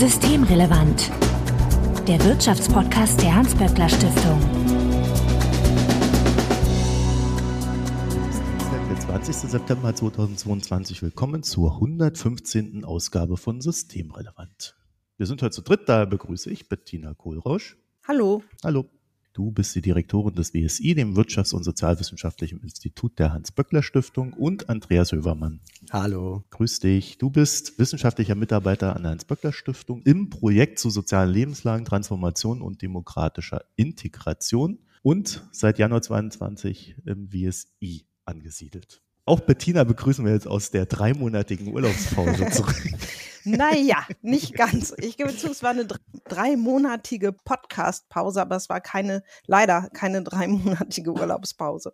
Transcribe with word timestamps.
Systemrelevant. 0.00 1.10
Der 2.08 2.18
Wirtschaftspodcast 2.24 3.20
der 3.20 3.34
Hans-Böckler 3.34 3.86
Stiftung. 3.86 4.40
Der 8.88 8.98
20. 8.98 9.36
September 9.36 9.94
2022. 9.94 11.02
Willkommen 11.02 11.42
zur 11.42 11.74
115. 11.74 12.82
Ausgabe 12.86 13.36
von 13.36 13.60
Systemrelevant. 13.60 14.74
Wir 15.18 15.26
sind 15.26 15.42
heute 15.42 15.56
zu 15.56 15.60
dritt, 15.60 15.86
daher 15.86 16.06
begrüße 16.06 16.48
ich 16.48 16.70
Bettina 16.70 17.12
Kohlrausch. 17.12 17.76
Hallo. 18.08 18.42
Hallo. 18.64 18.88
Du 19.32 19.52
bist 19.52 19.76
die 19.76 19.80
Direktorin 19.80 20.34
des 20.34 20.54
WSI, 20.54 20.94
dem 20.94 21.16
Wirtschafts- 21.16 21.54
und 21.54 21.62
Sozialwissenschaftlichen 21.62 22.60
Institut 22.60 23.18
der 23.18 23.32
Hans-Böckler-Stiftung 23.32 24.32
und 24.32 24.68
Andreas 24.68 25.12
Hövermann. 25.12 25.60
Hallo. 25.90 26.42
Grüß 26.50 26.80
dich. 26.80 27.18
Du 27.18 27.30
bist 27.30 27.78
wissenschaftlicher 27.78 28.34
Mitarbeiter 28.34 28.96
an 28.96 29.02
der 29.02 29.12
Hans-Böckler-Stiftung 29.12 30.02
im 30.02 30.30
Projekt 30.30 30.80
zu 30.80 30.90
sozialen 30.90 31.30
Lebenslagen, 31.30 31.84
Transformation 31.84 32.60
und 32.60 32.82
demokratischer 32.82 33.64
Integration 33.76 34.80
und 35.02 35.46
seit 35.52 35.78
Januar 35.78 36.02
22 36.02 36.96
im 37.06 37.32
WSI 37.32 38.06
angesiedelt. 38.24 39.00
Auch 39.30 39.38
Bettina 39.38 39.84
begrüßen 39.84 40.24
wir 40.24 40.32
jetzt 40.32 40.48
aus 40.48 40.72
der 40.72 40.86
dreimonatigen 40.86 41.72
Urlaubspause 41.72 42.46
zurück. 42.50 42.74
Naja, 43.44 43.98
nicht 44.22 44.54
ganz. 44.54 44.92
Ich 44.98 45.16
gebe 45.16 45.36
zu, 45.36 45.52
es 45.52 45.62
war 45.62 45.70
eine 45.70 45.86
dreimonatige 46.28 47.30
Podcast-Pause, 47.30 48.40
aber 48.40 48.56
es 48.56 48.68
war 48.68 48.80
keine, 48.80 49.22
leider 49.46 49.88
keine 49.94 50.24
dreimonatige 50.24 51.12
Urlaubspause. 51.12 51.92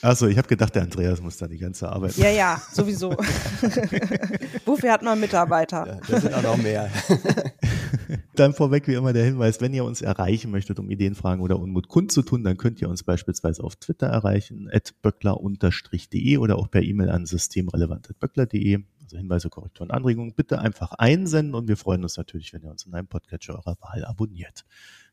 Achso, 0.00 0.28
ich 0.28 0.38
habe 0.38 0.46
gedacht, 0.46 0.76
der 0.76 0.82
Andreas 0.82 1.20
muss 1.20 1.38
da 1.38 1.48
die 1.48 1.58
ganze 1.58 1.88
Arbeit 1.88 2.12
machen. 2.16 2.22
Ja, 2.22 2.30
ja, 2.30 2.62
sowieso. 2.72 3.10
Wofür 4.64 4.92
hat 4.92 5.02
man 5.02 5.18
Mitarbeiter? 5.18 5.88
Ja, 5.88 5.98
das 6.08 6.22
sind 6.22 6.34
auch 6.34 6.42
noch 6.42 6.56
mehr. 6.56 6.88
Dann 8.36 8.52
vorweg 8.52 8.86
wie 8.86 8.94
immer 8.94 9.14
der 9.14 9.24
Hinweis, 9.24 9.62
wenn 9.62 9.72
ihr 9.72 9.84
uns 9.84 10.02
erreichen 10.02 10.50
möchtet, 10.50 10.78
um 10.78 10.90
Ideen, 10.90 11.14
Fragen 11.14 11.40
oder 11.40 11.58
Unmut 11.58 11.88
kundzutun, 11.88 12.44
dann 12.44 12.58
könnt 12.58 12.82
ihr 12.82 12.88
uns 12.88 13.02
beispielsweise 13.02 13.64
auf 13.64 13.76
Twitter 13.76 14.08
erreichen, 14.08 14.68
at 14.70 14.94
böckler-de 15.00 16.36
oder 16.36 16.58
auch 16.58 16.70
per 16.70 16.82
E-Mail 16.82 17.08
an 17.08 17.24
systemrelevant.böckler.de 17.24 18.84
also 19.06 19.16
Hinweise, 19.16 19.48
Korrekturen, 19.48 19.90
Anregungen, 19.90 20.34
bitte 20.34 20.58
einfach 20.58 20.92
einsenden 20.92 21.54
und 21.54 21.68
wir 21.68 21.76
freuen 21.76 22.02
uns 22.02 22.16
natürlich, 22.16 22.52
wenn 22.52 22.62
ihr 22.62 22.70
uns 22.70 22.84
in 22.84 22.92
einem 22.92 23.06
Podcatcher 23.06 23.54
eurer 23.54 23.76
Wahl 23.80 24.04
abonniert. 24.04 24.66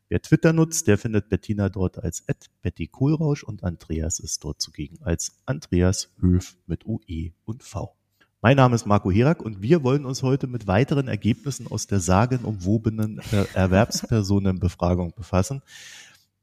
Wer 0.08 0.20
Twitter 0.20 0.52
nutzt, 0.52 0.86
der 0.86 0.98
findet 0.98 1.28
Bettina 1.28 1.68
dort 1.68 1.98
als 1.98 2.24
Betty 2.60 2.88
Kohlrausch 2.88 3.42
und 3.42 3.64
Andreas 3.64 4.18
ist 4.18 4.44
dort 4.44 4.60
zugegen 4.60 4.98
als 5.02 5.38
Andreas 5.46 6.12
Höf 6.20 6.58
mit 6.66 6.84
UE 6.84 7.32
und 7.44 7.62
V. 7.62 7.96
Mein 8.44 8.58
Name 8.58 8.74
ist 8.74 8.84
Marco 8.84 9.10
Herak 9.10 9.40
und 9.40 9.62
wir 9.62 9.82
wollen 9.84 10.04
uns 10.04 10.22
heute 10.22 10.46
mit 10.46 10.66
weiteren 10.66 11.08
Ergebnissen 11.08 11.66
aus 11.66 11.86
der 11.86 11.98
sagenumwobenen 11.98 13.22
Erwerbspersonenbefragung 13.54 15.14
befassen. 15.14 15.62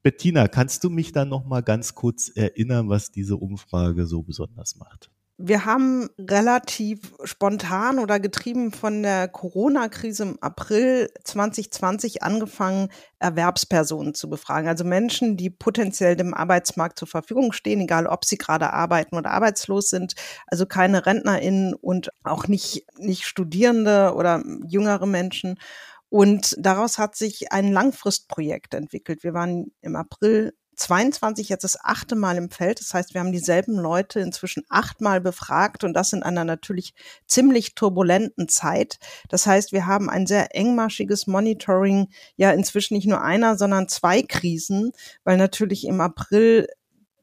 Bettina, 0.02 0.48
kannst 0.48 0.84
du 0.84 0.90
mich 0.90 1.12
dann 1.12 1.30
noch 1.30 1.46
mal 1.46 1.62
ganz 1.62 1.94
kurz 1.94 2.32
erinnern, 2.34 2.90
was 2.90 3.12
diese 3.12 3.38
Umfrage 3.38 4.08
so 4.08 4.24
besonders 4.24 4.78
macht? 4.78 5.12
Wir 5.44 5.66
haben 5.66 6.08
relativ 6.20 7.14
spontan 7.24 7.98
oder 7.98 8.20
getrieben 8.20 8.72
von 8.72 9.02
der 9.02 9.28
Corona-Krise 9.28 10.24
im 10.24 10.38
April 10.40 11.10
2020 11.24 12.22
angefangen, 12.22 12.90
Erwerbspersonen 13.18 14.14
zu 14.14 14.30
befragen. 14.30 14.68
Also 14.68 14.84
Menschen, 14.84 15.38
die 15.38 15.50
potenziell 15.50 16.16
dem 16.16 16.36
Arbeitsmarkt 16.36 17.00
zur 17.00 17.08
Verfügung 17.08 17.54
stehen, 17.54 17.82
egal 17.82 18.06
ob 18.06 18.24
sie 18.24 18.38
gerade 18.38 18.72
arbeiten 18.72 19.16
oder 19.16 19.32
arbeitslos 19.32 19.90
sind. 19.90 20.14
Also 20.46 20.68
keine 20.68 21.08
RentnerInnen 21.08 21.74
und 21.74 22.12
auch 22.24 22.48
nicht, 22.48 22.86
nicht 23.00 23.26
Studierende 23.26 24.14
oder 24.16 24.44
jüngere 24.68 25.08
Menschen. 25.08 25.58
Und 26.10 26.56
daraus 26.60 27.00
hat 27.00 27.16
sich 27.16 27.52
ein 27.52 27.72
Langfristprojekt 27.72 28.76
entwickelt. 28.76 29.24
Wir 29.24 29.34
waren 29.34 29.72
im 29.82 29.96
April 29.96 30.54
22 30.82 31.50
jetzt 31.50 31.64
das 31.64 31.78
achte 31.80 32.16
Mal 32.16 32.38
im 32.38 32.50
Feld. 32.50 32.80
Das 32.80 32.94
heißt, 32.94 33.14
wir 33.14 33.22
haben 33.22 33.32
dieselben 33.32 33.78
Leute 33.78 34.20
inzwischen 34.20 34.64
achtmal 34.68 35.22
befragt 35.22 35.84
und 35.84 35.94
das 35.94 36.12
in 36.12 36.24
einer 36.24 36.44
natürlich 36.44 36.96
ziemlich 37.28 37.76
turbulenten 37.76 38.48
Zeit. 38.48 38.98
Das 39.30 39.46
heißt, 39.46 39.72
wir 39.74 39.86
haben 39.86 40.10
ein 40.10 40.26
sehr 40.26 40.56
engmaschiges 40.56 41.28
Monitoring, 41.28 42.08
ja 42.36 42.52
inzwischen 42.52 42.96
nicht 42.96 43.08
nur 43.08 43.22
einer, 43.22 43.58
sondern 43.58 43.88
zwei 43.90 44.24
Krisen, 44.24 44.92
weil 45.24 45.38
natürlich 45.38 45.86
im 45.86 46.02
April 46.02 46.68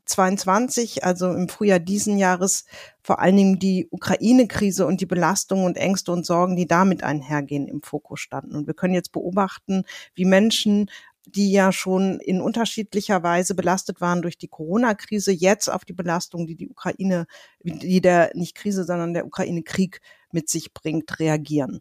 22, 0.04 1.04
also 1.04 1.32
im 1.32 1.48
Frühjahr 1.48 1.80
diesen 1.80 2.16
Jahres, 2.16 2.64
vor 3.02 3.20
allen 3.20 3.36
Dingen 3.36 3.58
die 3.58 3.88
Ukraine-Krise 3.90 4.86
und 4.86 5.00
die 5.00 5.06
Belastungen 5.06 5.66
und 5.66 5.76
Ängste 5.76 6.12
und 6.12 6.24
Sorgen, 6.24 6.56
die 6.56 6.66
damit 6.66 7.02
einhergehen, 7.02 7.68
im 7.68 7.82
Fokus 7.82 8.20
standen. 8.20 8.56
Und 8.56 8.66
wir 8.66 8.74
können 8.74 8.94
jetzt 8.94 9.12
beobachten, 9.12 9.84
wie 10.14 10.24
Menschen 10.24 10.90
die 11.34 11.52
ja 11.52 11.72
schon 11.72 12.20
in 12.20 12.40
unterschiedlicher 12.40 13.22
Weise 13.22 13.54
belastet 13.54 14.00
waren 14.00 14.22
durch 14.22 14.38
die 14.38 14.48
Corona-Krise, 14.48 15.32
jetzt 15.32 15.68
auf 15.68 15.84
die 15.84 15.92
Belastung, 15.92 16.46
die 16.46 16.56
die 16.56 16.68
Ukraine, 16.68 17.26
die 17.62 18.00
der 18.00 18.30
nicht 18.34 18.54
Krise, 18.56 18.84
sondern 18.84 19.14
der 19.14 19.26
Ukraine-Krieg 19.26 20.00
mit 20.32 20.48
sich 20.48 20.72
bringt, 20.72 21.18
reagieren. 21.20 21.80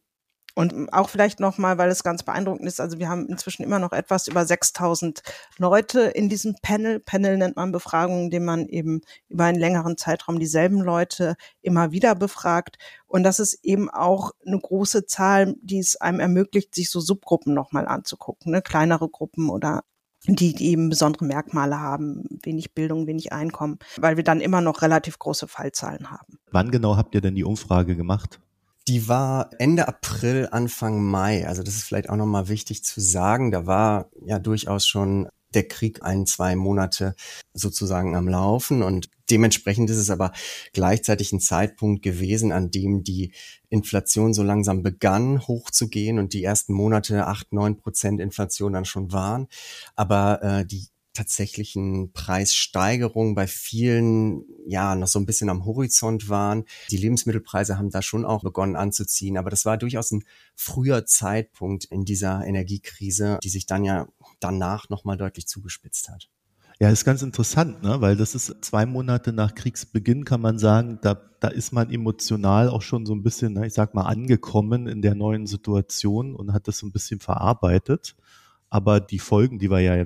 Und 0.57 0.91
auch 0.91 1.07
vielleicht 1.07 1.39
nochmal, 1.39 1.77
weil 1.77 1.91
es 1.91 2.01
ganz 2.01 2.23
beeindruckend 2.23 2.67
ist, 2.67 2.81
also 2.81 2.97
wir 2.97 3.09
haben 3.09 3.27
inzwischen 3.27 3.61
immer 3.61 3.77
noch 3.77 3.91
etwas 3.91 4.27
über 4.27 4.43
6000 4.43 5.21
Leute 5.59 5.99
in 6.01 6.29
diesem 6.29 6.55
Panel. 6.63 6.99
Panel 6.99 7.37
nennt 7.37 7.57
man 7.57 7.71
Befragungen, 7.71 8.23
indem 8.23 8.45
man 8.45 8.65
eben 8.65 9.01
über 9.29 9.43
einen 9.43 9.59
längeren 9.59 9.97
Zeitraum 9.97 10.39
dieselben 10.39 10.81
Leute 10.81 11.35
immer 11.61 11.91
wieder 11.91 12.15
befragt. 12.15 12.79
Und 13.05 13.21
das 13.21 13.39
ist 13.39 13.59
eben 13.61 13.91
auch 13.91 14.31
eine 14.47 14.59
große 14.59 15.05
Zahl, 15.05 15.53
die 15.61 15.77
es 15.77 16.01
einem 16.01 16.19
ermöglicht, 16.19 16.73
sich 16.73 16.89
so 16.89 17.01
Subgruppen 17.01 17.53
nochmal 17.53 17.87
anzugucken, 17.87 18.51
ne? 18.51 18.63
kleinere 18.63 19.09
Gruppen 19.09 19.51
oder 19.51 19.83
die, 20.25 20.55
die 20.55 20.71
eben 20.71 20.89
besondere 20.89 21.25
Merkmale 21.25 21.79
haben, 21.79 22.23
wenig 22.41 22.73
Bildung, 22.73 23.05
wenig 23.05 23.31
Einkommen, 23.31 23.77
weil 23.97 24.17
wir 24.17 24.23
dann 24.23 24.41
immer 24.41 24.61
noch 24.61 24.81
relativ 24.81 25.19
große 25.19 25.47
Fallzahlen 25.47 26.09
haben. 26.09 26.39
Wann 26.49 26.71
genau 26.71 26.97
habt 26.97 27.13
ihr 27.13 27.21
denn 27.21 27.35
die 27.35 27.43
Umfrage 27.43 27.95
gemacht? 27.95 28.39
Die 28.87 29.09
war 29.09 29.49
Ende 29.59 29.87
April, 29.87 30.47
Anfang 30.51 31.03
Mai. 31.03 31.45
Also 31.45 31.61
das 31.61 31.75
ist 31.75 31.83
vielleicht 31.83 32.09
auch 32.09 32.15
nochmal 32.15 32.47
wichtig 32.47 32.83
zu 32.83 33.01
sagen. 33.01 33.51
Da 33.51 33.65
war 33.65 34.09
ja 34.25 34.39
durchaus 34.39 34.87
schon 34.87 35.27
der 35.53 35.67
Krieg 35.67 36.03
ein, 36.03 36.25
zwei 36.25 36.55
Monate 36.55 37.15
sozusagen 37.53 38.15
am 38.15 38.27
Laufen 38.27 38.83
und 38.83 39.09
dementsprechend 39.29 39.89
ist 39.89 39.97
es 39.97 40.09
aber 40.09 40.33
gleichzeitig 40.73 41.31
ein 41.31 41.39
Zeitpunkt 41.39 42.03
gewesen, 42.03 42.51
an 42.51 42.69
dem 42.69 43.03
die 43.03 43.33
Inflation 43.69 44.33
so 44.33 44.43
langsam 44.43 44.83
begann 44.83 45.47
hochzugehen 45.47 46.19
und 46.19 46.33
die 46.33 46.43
ersten 46.43 46.73
Monate 46.73 47.27
acht, 47.27 47.53
neun 47.53 47.77
Prozent 47.77 48.19
Inflation 48.19 48.73
dann 48.73 48.85
schon 48.85 49.11
waren. 49.11 49.47
Aber 49.95 50.43
äh, 50.43 50.65
die 50.65 50.87
tatsächlichen 51.17 52.11
Preissteigerungen 52.13 53.35
bei 53.35 53.47
vielen 53.47 54.45
ja 54.67 54.95
noch 54.95 55.07
so 55.07 55.19
ein 55.19 55.25
bisschen 55.25 55.49
am 55.49 55.65
Horizont 55.65 56.29
waren. 56.29 56.65
Die 56.91 56.97
Lebensmittelpreise 56.97 57.77
haben 57.77 57.89
da 57.89 58.01
schon 58.01 58.23
auch 58.23 58.43
begonnen 58.43 58.75
anzuziehen, 58.75 59.37
aber 59.37 59.49
das 59.49 59.65
war 59.65 59.77
durchaus 59.77 60.11
ein 60.11 60.23
früher 60.55 61.05
Zeitpunkt 61.05 61.85
in 61.85 62.05
dieser 62.05 62.45
Energiekrise, 62.45 63.39
die 63.43 63.49
sich 63.49 63.65
dann 63.65 63.83
ja 63.83 64.07
danach 64.39 64.89
nochmal 64.89 65.17
deutlich 65.17 65.47
zugespitzt 65.47 66.09
hat. 66.09 66.29
Ja, 66.79 66.91
ist 66.91 67.05
ganz 67.05 67.23
interessant, 67.23 67.81
ne? 67.81 68.01
weil 68.01 68.15
das 68.15 68.35
ist 68.35 68.53
zwei 68.61 68.85
Monate 68.85 69.33
nach 69.33 69.55
Kriegsbeginn, 69.55 70.25
kann 70.25 70.41
man 70.41 70.59
sagen, 70.59 70.99
da, 71.01 71.19
da 71.39 71.47
ist 71.47 71.71
man 71.73 71.89
emotional 71.89 72.69
auch 72.69 72.83
schon 72.83 73.07
so 73.07 73.15
ein 73.15 73.23
bisschen, 73.23 73.53
ne, 73.53 73.65
ich 73.65 73.73
sag 73.73 73.95
mal, 73.95 74.03
angekommen 74.03 74.85
in 74.85 75.01
der 75.01 75.15
neuen 75.15 75.47
Situation 75.47 76.35
und 76.35 76.53
hat 76.53 76.67
das 76.67 76.77
so 76.77 76.85
ein 76.85 76.91
bisschen 76.91 77.19
verarbeitet. 77.19 78.15
Aber 78.69 78.99
die 78.99 79.19
Folgen, 79.19 79.59
die 79.59 79.69
wir 79.69 79.79
ja, 79.79 80.05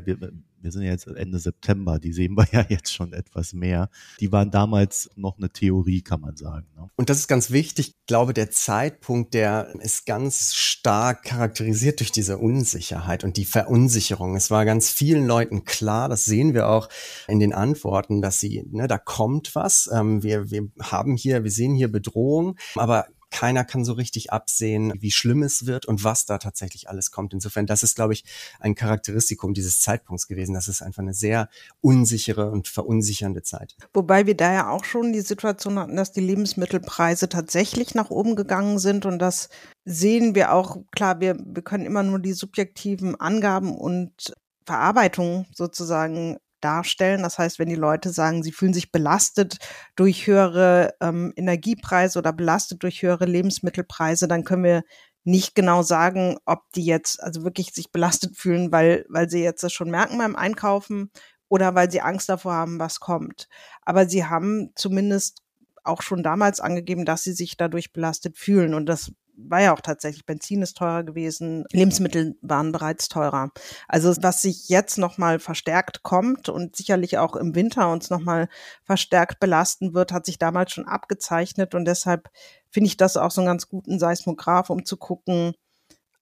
wir 0.64 0.72
sind 0.72 0.84
ja 0.84 0.92
jetzt 0.92 1.08
Ende 1.08 1.40
September, 1.40 2.00
die 2.00 2.14
sehen 2.14 2.36
wir 2.36 2.48
ja 2.52 2.66
jetzt 2.70 2.94
schon 2.94 3.14
etwas 3.14 3.54
mehr. 3.54 3.90
Die 4.20 4.32
waren 4.32 4.52
damals 4.52 5.10
noch 5.16 5.38
eine 5.38 5.50
Theorie, 5.50 6.02
kann 6.02 6.22
man 6.22 6.38
sagen. 6.38 6.68
Ne? 6.76 6.90
Und 6.96 7.10
das 7.10 7.18
ist 7.18 7.28
ganz 7.28 7.52
wichtig. 7.52 7.90
Ich 7.90 8.06
glaube, 8.06 8.34
der 8.34 8.52
Zeitpunkt, 8.52 9.34
der 9.34 9.74
ist 9.80 10.06
ganz 10.06 10.54
stark 10.54 11.24
charakterisiert 11.24 12.00
durch 12.00 12.12
diese 12.12 12.38
Unsicherheit 12.38 13.24
und 13.24 13.38
die 13.38 13.46
Verunsicherung. 13.46 14.36
Es 14.36 14.52
war 14.52 14.66
ganz 14.66 14.90
vielen 14.90 15.26
Leuten 15.26 15.66
klar, 15.66 16.10
das 16.10 16.26
sehen 16.26 16.54
wir 16.54 16.70
auch 16.70 16.90
in 17.28 17.40
den 17.40 17.54
Antworten, 17.54 18.22
dass 18.22 18.40
sie, 18.40 18.64
ne, 18.70 18.88
da 18.88 18.98
kommt 18.98 19.56
was. 19.56 19.90
Ähm, 19.92 20.24
wir, 20.24 20.52
wir 20.52 20.70
haben 20.82 21.16
hier, 21.16 21.44
wir 21.44 21.52
sehen 21.52 21.76
hier 21.76 21.92
Bedrohung, 21.92 22.58
aber 22.76 23.08
keiner 23.32 23.64
kann 23.64 23.86
so 23.86 23.94
richtig 23.94 24.32
absehen, 24.32 24.94
wie 25.00 25.10
schlimm 25.10 25.42
es 25.42 25.66
wird 25.66 25.86
und 25.86 26.04
was 26.04 26.26
da 26.26 26.38
tatsächlich 26.38 26.90
alles 26.90 27.12
kommt. 27.12 27.34
Insofern, 27.34 27.66
das 27.66 27.82
ist, 27.82 27.96
glaube 27.96 28.14
ich, 28.14 28.24
ein 28.60 28.76
Charakteristikum 28.76 29.54
dieses 29.54 29.80
Zeitpunkts 29.80 30.28
gewesen. 30.28 30.54
Das 30.54 30.68
ist 30.68 30.82
einfach 30.82 31.02
eine 31.02 31.14
sehr 31.14 31.50
unsichere 31.80 32.52
und 32.52 32.68
verunsichernde 32.68 33.42
Zeit. 33.42 33.76
Wobei 33.94 34.28
wir 34.28 34.36
da 34.36 34.54
ja 34.54 34.70
auch 34.70 34.84
schon 34.84 35.14
die 35.14 35.22
Situation 35.22 35.80
hatten, 35.80 35.96
dass 35.96 36.12
die 36.12 36.22
Lebensmittelpreise 36.22 37.30
tatsächlich 37.30 37.96
nach 37.96 38.10
oben 38.10 38.36
gegangen 38.36 38.80
sind 38.80 39.06
und 39.06 39.20
das 39.20 39.50
sehen 39.86 40.36
wir 40.36 40.54
auch, 40.54 40.78
klar, 40.92 41.20
wir, 41.20 41.38
wir 41.44 41.64
können 41.64 41.86
immer 41.86 42.04
nur 42.04 42.20
die 42.20 42.34
subjektiven 42.34 43.20
Angaben 43.20 43.76
und 43.76 44.34
Verarbeitung 44.66 45.48
sozusagen 45.54 46.38
darstellen. 46.64 47.24
Das 47.24 47.38
heißt, 47.38 47.60
wenn 47.60 47.70
die 47.70 47.76
Leute 47.76 48.12
sagen, 48.12 48.44
sie 48.44 48.52
fühlen 48.52 48.74
sich 48.74 48.92
belastet 48.92 49.58
durch 49.96 50.28
höhere 50.28 50.94
ähm, 51.02 51.34
Energiepreise 51.36 52.20
oder 52.20 52.34
belastet 52.34 52.84
durch 52.84 53.02
höhere 53.02 53.26
Lebensmittelpreise, 53.26 54.28
dann 54.28 54.44
können 54.44 54.64
wir 54.64 54.84
nicht 55.24 55.54
genau 55.56 55.84
sagen, 55.84 56.38
ob 56.46 56.72
die 56.74 56.86
jetzt 56.86 57.22
also 57.22 57.44
wirklich 57.44 57.74
sich 57.74 57.92
belastet 57.92 58.38
fühlen, 58.38 58.72
weil, 58.72 59.06
weil 59.10 59.30
sie 59.30 59.44
jetzt 59.44 59.64
das 59.64 59.74
schon 59.74 59.92
merken 59.92 60.18
beim 60.18 60.36
Einkaufen 60.36 61.12
oder 61.48 61.76
weil 61.76 61.92
sie 61.92 62.02
Angst 62.02 62.30
davor 62.30 62.54
haben, 62.54 62.80
was 62.80 63.00
kommt. 63.00 63.48
Aber 63.84 64.08
sie 64.08 64.26
haben 64.26 64.72
zumindest 64.76 65.42
auch 65.84 66.02
schon 66.02 66.24
damals 66.24 66.60
angegeben, 66.60 67.06
dass 67.06 67.24
sie 67.24 67.34
sich 67.34 67.58
dadurch 67.58 67.92
belastet 67.94 68.38
fühlen. 68.38 68.74
Und 68.74 68.86
das 68.86 69.12
war 69.36 69.62
ja 69.62 69.74
auch 69.74 69.82
tatsächlich, 69.82 70.26
Benzin 70.26 70.62
ist 70.62 70.78
teurer 70.78 71.04
gewesen, 71.04 71.66
Lebensmittel 71.72 72.36
waren 72.42 72.72
bereits 72.72 73.10
teurer. 73.10 73.52
Also 73.88 74.14
was 74.22 74.42
sich 74.42 74.70
jetzt 74.70 74.98
nochmal 74.98 75.40
verstärkt 75.40 76.04
kommt 76.04 76.50
und 76.50 76.76
sicherlich 76.76 77.18
auch 77.18 77.36
im 77.36 77.56
Winter 77.56 77.92
uns 77.92 78.10
nochmal 78.10 78.50
verstärkt 78.84 79.40
belasten 79.40 79.94
wird, 79.94 80.12
hat 80.12 80.26
sich 80.26 80.38
damals 80.38 80.72
schon 80.72 80.88
abgezeichnet 80.88 81.76
und 81.76 81.86
deshalb 81.86 82.30
finde 82.70 82.88
ich 82.88 82.98
das 82.98 83.18
auch 83.18 83.32
so 83.32 83.42
einen 83.42 83.48
ganz 83.48 83.68
guten 83.68 84.00
Seismograph, 84.00 84.70
um 84.70 84.86
zu 84.86 84.98
gucken, 84.98 85.54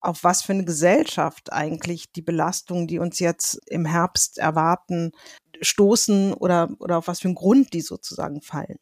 auf 0.01 0.23
was 0.23 0.41
für 0.41 0.53
eine 0.53 0.65
Gesellschaft 0.65 1.51
eigentlich 1.51 2.11
die 2.11 2.21
Belastungen, 2.21 2.87
die 2.87 2.99
uns 2.99 3.19
jetzt 3.19 3.59
im 3.67 3.85
Herbst 3.85 4.37
erwarten, 4.37 5.11
stoßen 5.61 6.33
oder, 6.33 6.69
oder 6.79 6.97
auf 6.97 7.07
was 7.07 7.19
für 7.19 7.27
einen 7.27 7.35
Grund 7.35 7.73
die 7.73 7.81
sozusagen 7.81 8.41
fallen. 8.41 8.79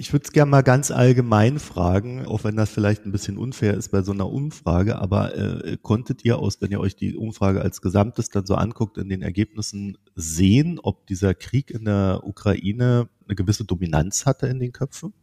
Ich 0.00 0.12
würde 0.12 0.26
es 0.26 0.30
gerne 0.30 0.48
mal 0.48 0.62
ganz 0.62 0.92
allgemein 0.92 1.58
fragen, 1.58 2.24
auch 2.24 2.44
wenn 2.44 2.54
das 2.54 2.70
vielleicht 2.70 3.04
ein 3.04 3.10
bisschen 3.10 3.36
unfair 3.36 3.74
ist 3.74 3.88
bei 3.88 4.02
so 4.02 4.12
einer 4.12 4.30
Umfrage, 4.30 4.96
aber 4.96 5.34
äh, 5.34 5.76
konntet 5.82 6.24
ihr 6.24 6.38
aus, 6.38 6.60
wenn 6.60 6.70
ihr 6.70 6.78
euch 6.78 6.94
die 6.94 7.16
Umfrage 7.16 7.62
als 7.62 7.82
Gesamtes 7.82 8.28
dann 8.30 8.46
so 8.46 8.54
anguckt, 8.54 8.96
in 8.96 9.08
den 9.08 9.22
Ergebnissen 9.22 9.98
sehen, 10.14 10.78
ob 10.80 11.08
dieser 11.08 11.34
Krieg 11.34 11.72
in 11.72 11.84
der 11.84 12.20
Ukraine 12.22 13.08
eine 13.26 13.34
gewisse 13.34 13.64
Dominanz 13.64 14.24
hatte 14.24 14.46
in 14.46 14.60
den 14.60 14.70
Köpfen? 14.70 15.14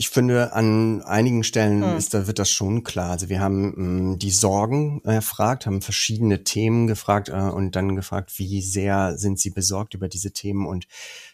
Ich 0.00 0.10
finde, 0.10 0.52
an 0.52 1.02
einigen 1.02 1.42
Stellen 1.42 1.82
hm. 1.82 1.96
ist, 1.96 2.14
da 2.14 2.28
wird 2.28 2.38
das 2.38 2.50
schon 2.50 2.84
klar. 2.84 3.12
Also 3.12 3.30
wir 3.30 3.40
haben 3.40 3.62
mh, 3.62 3.74
hm, 3.74 4.18
die 4.20 4.30
Sorgen 4.30 5.00
erfragt, 5.04 5.66
haben 5.66 5.80
verschiedene 5.80 6.44
Themen 6.44 6.86
gefragt 6.86 7.30
äh, 7.30 7.32
und 7.32 7.74
dann 7.74 7.96
gefragt, 7.96 8.38
wie 8.38 8.62
sehr 8.62 9.18
sind 9.18 9.40
sie 9.40 9.50
besorgt 9.50 9.94
über 9.94 10.08
diese 10.08 10.32
Themen. 10.32 10.66
Und 10.66 10.86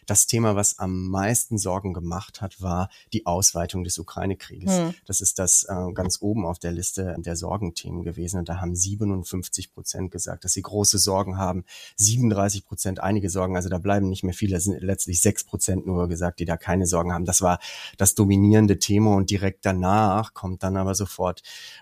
das 0.05 0.27
Thema, 0.27 0.55
was 0.55 0.79
am 0.79 1.09
meisten 1.09 1.57
Sorgen 1.57 1.93
gemacht 1.93 2.41
hat, 2.41 2.61
war 2.61 2.89
die 3.13 3.25
Ausweitung 3.25 3.83
des 3.83 3.97
Ukraine-Krieges. 3.97 4.77
Hm. 4.77 4.93
Das 5.05 5.21
ist 5.21 5.39
das 5.39 5.63
äh, 5.63 5.91
ganz 5.93 6.21
oben 6.21 6.45
auf 6.45 6.59
der 6.59 6.71
Liste 6.71 7.15
der 7.17 7.35
Sorgenthemen 7.35 8.03
gewesen. 8.03 8.39
Und 8.39 8.49
da 8.49 8.61
haben 8.61 8.75
57 8.75 9.73
Prozent 9.73 10.11
gesagt, 10.11 10.43
dass 10.43 10.53
sie 10.53 10.61
große 10.61 10.97
Sorgen 10.97 11.37
haben. 11.37 11.63
37 11.97 12.65
Prozent 12.65 12.99
einige 12.99 13.29
Sorgen. 13.29 13.55
Also 13.55 13.69
da 13.69 13.77
bleiben 13.77 14.09
nicht 14.09 14.23
mehr 14.23 14.33
viele. 14.33 14.55
Das 14.55 14.65
sind 14.65 14.81
letztlich 14.81 15.21
sechs 15.21 15.43
Prozent 15.43 15.85
nur 15.85 16.07
gesagt, 16.07 16.39
die 16.39 16.45
da 16.45 16.57
keine 16.57 16.85
Sorgen 16.85 17.13
haben. 17.13 17.25
Das 17.25 17.41
war 17.41 17.59
das 17.97 18.15
Dominierende 18.15 18.79
Thema 18.79 19.15
und 19.15 19.29
direkt 19.29 19.65
danach 19.65 20.33
kommt 20.33 20.63
dann 20.63 20.77
aber 20.77 20.95
sofort 20.95 21.41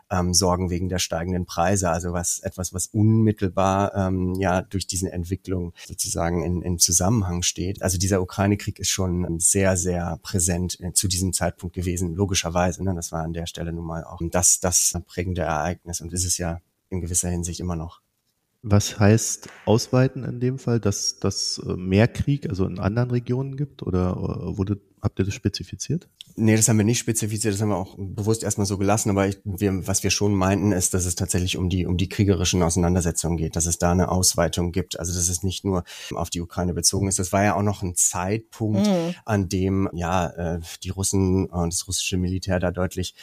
ähm, 0.09 0.33
Sorgen 0.33 0.69
wegen 0.69 0.89
der 0.89 0.99
steigenden 0.99 1.45
Preise, 1.45 1.89
also 1.89 2.13
was 2.13 2.39
etwas, 2.39 2.73
was 2.73 2.87
unmittelbar 2.87 3.93
ähm, 3.95 4.35
ja 4.35 4.61
durch 4.61 4.87
diese 4.87 5.11
Entwicklung 5.11 5.73
sozusagen 5.85 6.43
in, 6.43 6.61
in 6.61 6.79
Zusammenhang 6.79 7.43
steht. 7.43 7.81
Also 7.81 7.97
dieser 8.13 8.21
Ukraine-Krieg 8.21 8.77
ist 8.77 8.89
schon 8.89 9.39
sehr, 9.39 9.75
sehr 9.75 10.19
präsent 10.21 10.79
äh, 10.79 10.93
zu 10.93 11.07
diesem 11.07 11.33
Zeitpunkt 11.33 11.75
gewesen, 11.75 12.13
logischerweise. 12.13 12.83
Ne? 12.83 12.93
Das 12.93 13.11
war 13.11 13.23
an 13.23 13.33
der 13.33 13.47
Stelle 13.47 13.73
nun 13.73 13.85
mal 13.85 14.03
auch 14.03 14.21
das, 14.29 14.59
das 14.59 14.95
prägende 15.07 15.41
Ereignis 15.41 15.99
und 15.99 16.13
ist 16.13 16.23
es 16.23 16.37
ja 16.37 16.59
in 16.89 17.01
gewisser 17.01 17.29
Hinsicht 17.29 17.59
immer 17.59 17.75
noch. 17.75 18.01
Was 18.61 18.99
heißt 18.99 19.49
ausweiten 19.65 20.23
in 20.23 20.39
dem 20.39 20.59
Fall, 20.59 20.79
dass 20.79 21.19
das 21.19 21.59
äh, 21.65 21.75
mehr 21.75 22.07
Krieg, 22.07 22.47
also 22.47 22.67
in 22.67 22.77
anderen 22.77 23.09
Regionen 23.09 23.57
gibt 23.57 23.81
oder 23.81 24.11
äh, 24.11 24.57
wurde, 24.57 24.79
habt 25.03 25.19
ihr 25.19 25.25
das 25.25 25.33
spezifiziert? 25.33 26.07
Nee, 26.35 26.55
das 26.55 26.67
haben 26.67 26.77
wir 26.77 26.85
nicht 26.85 26.99
spezifiziert, 26.99 27.53
das 27.53 27.61
haben 27.61 27.69
wir 27.69 27.75
auch 27.75 27.95
bewusst 27.97 28.41
erstmal 28.43 28.65
so 28.65 28.77
gelassen, 28.77 29.09
aber 29.09 29.27
ich, 29.27 29.39
wir, 29.43 29.85
was 29.85 30.01
wir 30.01 30.09
schon 30.09 30.33
meinten, 30.33 30.71
ist, 30.71 30.93
dass 30.93 31.05
es 31.05 31.15
tatsächlich 31.15 31.57
um 31.57 31.69
die, 31.69 31.85
um 31.85 31.97
die 31.97 32.09
kriegerischen 32.09 32.63
Auseinandersetzungen 32.63 33.37
geht, 33.37 33.55
dass 33.55 33.65
es 33.65 33.77
da 33.77 33.91
eine 33.91 34.09
Ausweitung 34.09 34.71
gibt, 34.71 34.97
also 34.99 35.13
dass 35.13 35.29
es 35.29 35.43
nicht 35.43 35.65
nur 35.65 35.83
auf 36.15 36.29
die 36.29 36.41
Ukraine 36.41 36.73
bezogen 36.73 37.07
ist. 37.07 37.19
Das 37.19 37.33
war 37.33 37.43
ja 37.43 37.55
auch 37.55 37.61
noch 37.61 37.83
ein 37.83 37.95
Zeitpunkt, 37.95 38.87
mhm. 38.87 39.13
an 39.25 39.49
dem 39.49 39.89
ja 39.93 40.27
äh, 40.27 40.59
die 40.83 40.89
Russen 40.89 41.47
und 41.47 41.73
das 41.73 41.87
russische 41.87 42.17
Militär 42.17 42.59
da 42.59 42.71
deutlich 42.71 43.13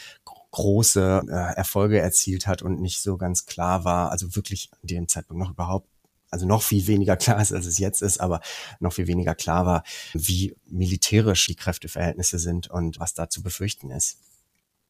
große 0.51 1.23
äh, 1.27 1.55
Erfolge 1.55 1.99
erzielt 1.99 2.45
hat 2.45 2.61
und 2.61 2.81
nicht 2.81 3.01
so 3.01 3.17
ganz 3.17 3.45
klar 3.45 3.85
war, 3.85 4.11
also 4.11 4.35
wirklich 4.35 4.69
an 4.73 4.87
dem 4.87 5.07
Zeitpunkt 5.07 5.41
noch 5.41 5.51
überhaupt 5.51 5.87
also 6.31 6.47
noch 6.47 6.63
viel 6.63 6.87
weniger 6.87 7.17
klar 7.17 7.41
ist, 7.41 7.53
als 7.53 7.65
es 7.65 7.77
jetzt 7.77 8.01
ist, 8.01 8.19
aber 8.19 8.41
noch 8.79 8.93
viel 8.93 9.07
weniger 9.07 9.35
klar 9.35 9.65
war, 9.65 9.83
wie 10.13 10.55
militärisch 10.65 11.45
die 11.47 11.55
Kräfteverhältnisse 11.55 12.39
sind 12.39 12.69
und 12.69 12.99
was 12.99 13.13
da 13.13 13.29
zu 13.29 13.43
befürchten 13.43 13.91
ist 13.91 14.17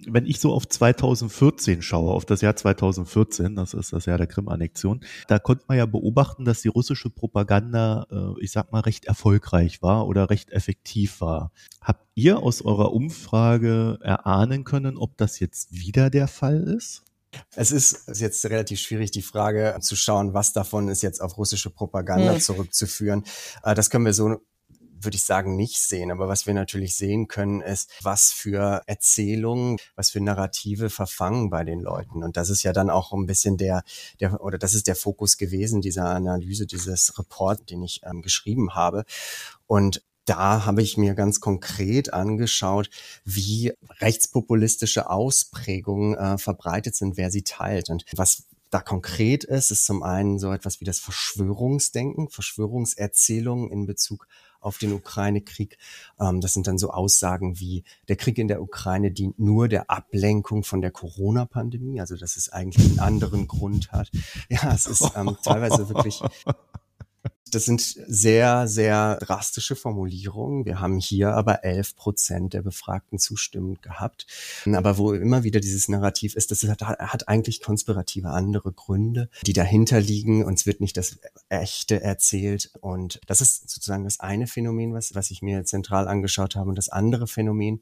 wenn 0.08 0.26
ich 0.26 0.40
so 0.40 0.54
auf 0.54 0.68
2014 0.68 1.82
schaue, 1.82 2.14
auf 2.14 2.26
das 2.26 2.42
Jahr 2.42 2.56
2014, 2.56 3.56
das 3.56 3.74
ist 3.74 3.94
das 3.94 4.06
Jahr 4.06 4.18
der 4.18 4.28
Krim-Annexion, 4.28 5.02
da 5.28 5.40
konnte 5.40 5.66
man 5.68 5.78
ja 5.78 5.86
beobachten, 5.86 6.46
dass 6.46 6.62
die 6.62 6.70
russische 6.70 7.10
Propaganda, 7.10 8.08
äh, 8.12 8.44
ich 8.44 8.52
sag 8.52 8.72
mal, 8.72 8.82
recht 8.82 9.06
erfolgreich 9.06 9.82
war 9.82 10.08
oder 10.08 10.30
recht 10.30 10.52
effektiv 10.52 11.22
war. 11.22 11.52
Habt 11.82 12.06
ihr 12.16 12.40
aus 12.40 12.62
eurer 12.62 12.94
Umfrage 12.94 14.00
erahnen 14.02 14.64
können, 14.64 14.98
ob 14.98 15.18
das 15.18 15.40
jetzt 15.40 15.72
wieder 15.72 16.10
der 16.10 16.28
Fall 16.28 16.62
ist? 16.64 17.04
Es 17.56 17.72
ist 17.72 18.08
jetzt 18.14 18.44
relativ 18.46 18.80
schwierig, 18.80 19.12
die 19.12 19.22
Frage 19.22 19.78
zu 19.82 19.96
schauen, 19.96 20.34
was 20.34 20.54
davon 20.54 20.90
ist 20.90 21.02
jetzt 21.02 21.22
auf 21.22 21.38
russische 21.38 21.70
Propaganda 21.70 22.34
hm. 22.34 22.40
zurückzuführen. 22.40 23.24
Äh, 23.64 23.76
das 23.76 23.90
können 23.90 24.06
wir 24.06 24.14
so 24.14 24.42
würde 25.04 25.18
ich 25.18 25.24
sagen, 25.24 25.56
nicht 25.56 25.78
sehen. 25.78 26.12
Aber 26.12 26.28
was 26.28 26.46
wir 26.46 26.54
natürlich 26.54 26.96
sehen 26.96 27.28
können, 27.28 27.62
ist, 27.62 27.92
was 28.02 28.32
für 28.32 28.82
Erzählungen, 28.86 29.78
was 29.96 30.12
für 30.12 30.22
Narrative 30.22 30.90
verfangen 30.90 31.50
bei 31.50 31.64
den 31.64 31.80
Leuten. 31.80 32.24
Und 32.24 32.38
das 32.38 32.50
ist 32.50 32.64
ja 32.64 32.74
dann 32.74 32.90
auch 32.90 33.12
ein 33.14 33.26
bisschen 33.26 33.58
der, 33.58 33.84
der 34.20 34.42
oder 34.42 34.58
das 34.58 34.74
ist 34.74 34.88
der 34.88 34.96
Fokus 34.96 35.38
gewesen 35.38 35.82
dieser 35.82 36.06
Analyse, 36.06 36.66
dieses 36.66 37.18
Report, 37.18 37.70
den 37.70 37.84
ich 37.84 38.02
ähm, 38.04 38.22
geschrieben 38.22 38.76
habe. 38.76 39.06
Und 39.68 40.04
da 40.32 40.66
habe 40.66 40.82
ich 40.82 40.96
mir 40.96 41.14
ganz 41.14 41.42
konkret 41.42 42.14
angeschaut, 42.14 42.90
wie 43.26 43.74
rechtspopulistische 44.00 45.10
Ausprägungen 45.10 46.16
äh, 46.16 46.38
verbreitet 46.38 46.96
sind, 46.96 47.18
wer 47.18 47.30
sie 47.30 47.42
teilt. 47.42 47.90
Und 47.90 48.06
was 48.16 48.46
da 48.70 48.80
konkret 48.80 49.44
ist, 49.44 49.72
ist 49.72 49.86
zum 49.86 50.04
einen 50.04 50.40
so 50.40 50.54
etwas 50.54 50.80
wie 50.80 50.86
das 50.86 51.00
Verschwörungsdenken, 51.00 52.30
Verschwörungserzählungen 52.30 53.70
in 53.72 53.86
Bezug 53.86 54.26
auf 54.62 54.78
den 54.78 54.94
Ukraine-Krieg. 54.94 55.78
Ähm, 56.18 56.40
das 56.40 56.54
sind 56.54 56.66
dann 56.66 56.78
so 56.78 56.92
Aussagen 56.92 57.60
wie, 57.60 57.84
der 58.08 58.16
Krieg 58.16 58.38
in 58.38 58.48
der 58.48 58.62
Ukraine 58.62 59.12
dient 59.12 59.38
nur 59.38 59.68
der 59.68 59.90
Ablenkung 59.90 60.64
von 60.64 60.80
der 60.80 60.92
Corona-Pandemie, 60.92 62.00
also 62.00 62.16
dass 62.16 62.38
es 62.38 62.48
eigentlich 62.48 62.90
einen 62.90 63.00
anderen 63.00 63.48
Grund 63.48 63.92
hat. 63.92 64.10
Ja, 64.48 64.74
es 64.74 64.86
ist 64.86 65.12
ähm, 65.18 65.36
teilweise 65.44 65.90
wirklich 65.90 66.22
das 67.52 67.66
sind 67.66 67.82
sehr, 67.82 68.68
sehr 68.68 69.18
drastische 69.18 69.76
Formulierungen. 69.76 70.66
Wir 70.66 70.80
haben 70.80 71.00
hier 71.00 71.34
aber 71.34 71.64
11 71.64 71.96
Prozent 71.96 72.54
der 72.54 72.62
Befragten 72.62 73.20
zustimmend 73.20 73.82
gehabt. 73.82 74.26
Aber 74.66 74.98
wo 74.98 75.14
immer 75.14 75.44
wieder 75.44 75.60
dieses 75.60 75.88
Narrativ 75.88 76.36
ist, 76.36 76.52
das 76.52 76.64
hat, 76.64 76.82
hat 76.82 77.28
eigentlich 77.28 77.62
konspirative 77.62 78.30
andere 78.30 78.72
Gründe, 78.72 79.30
die 79.46 79.54
dahinter 79.54 80.00
liegen. 80.00 80.44
Uns 80.44 80.66
wird 80.66 80.82
nicht 80.82 80.98
das 80.98 81.20
Echte 81.50 82.02
erzählt. 82.02 82.72
Und 82.82 83.20
das 83.28 83.42
ist 83.42 83.70
sozusagen 83.70 84.04
das 84.04 84.20
eine 84.20 84.48
Phänomen, 84.48 84.94
was, 84.94 85.16
was 85.16 85.32
ich 85.32 85.42
mir 85.42 85.64
zentral 85.66 86.08
angeschaut 86.08 86.56
habe. 86.56 86.70
Und 86.70 86.78
das 86.78 86.90
andere 86.90 87.28
Phänomen 87.28 87.82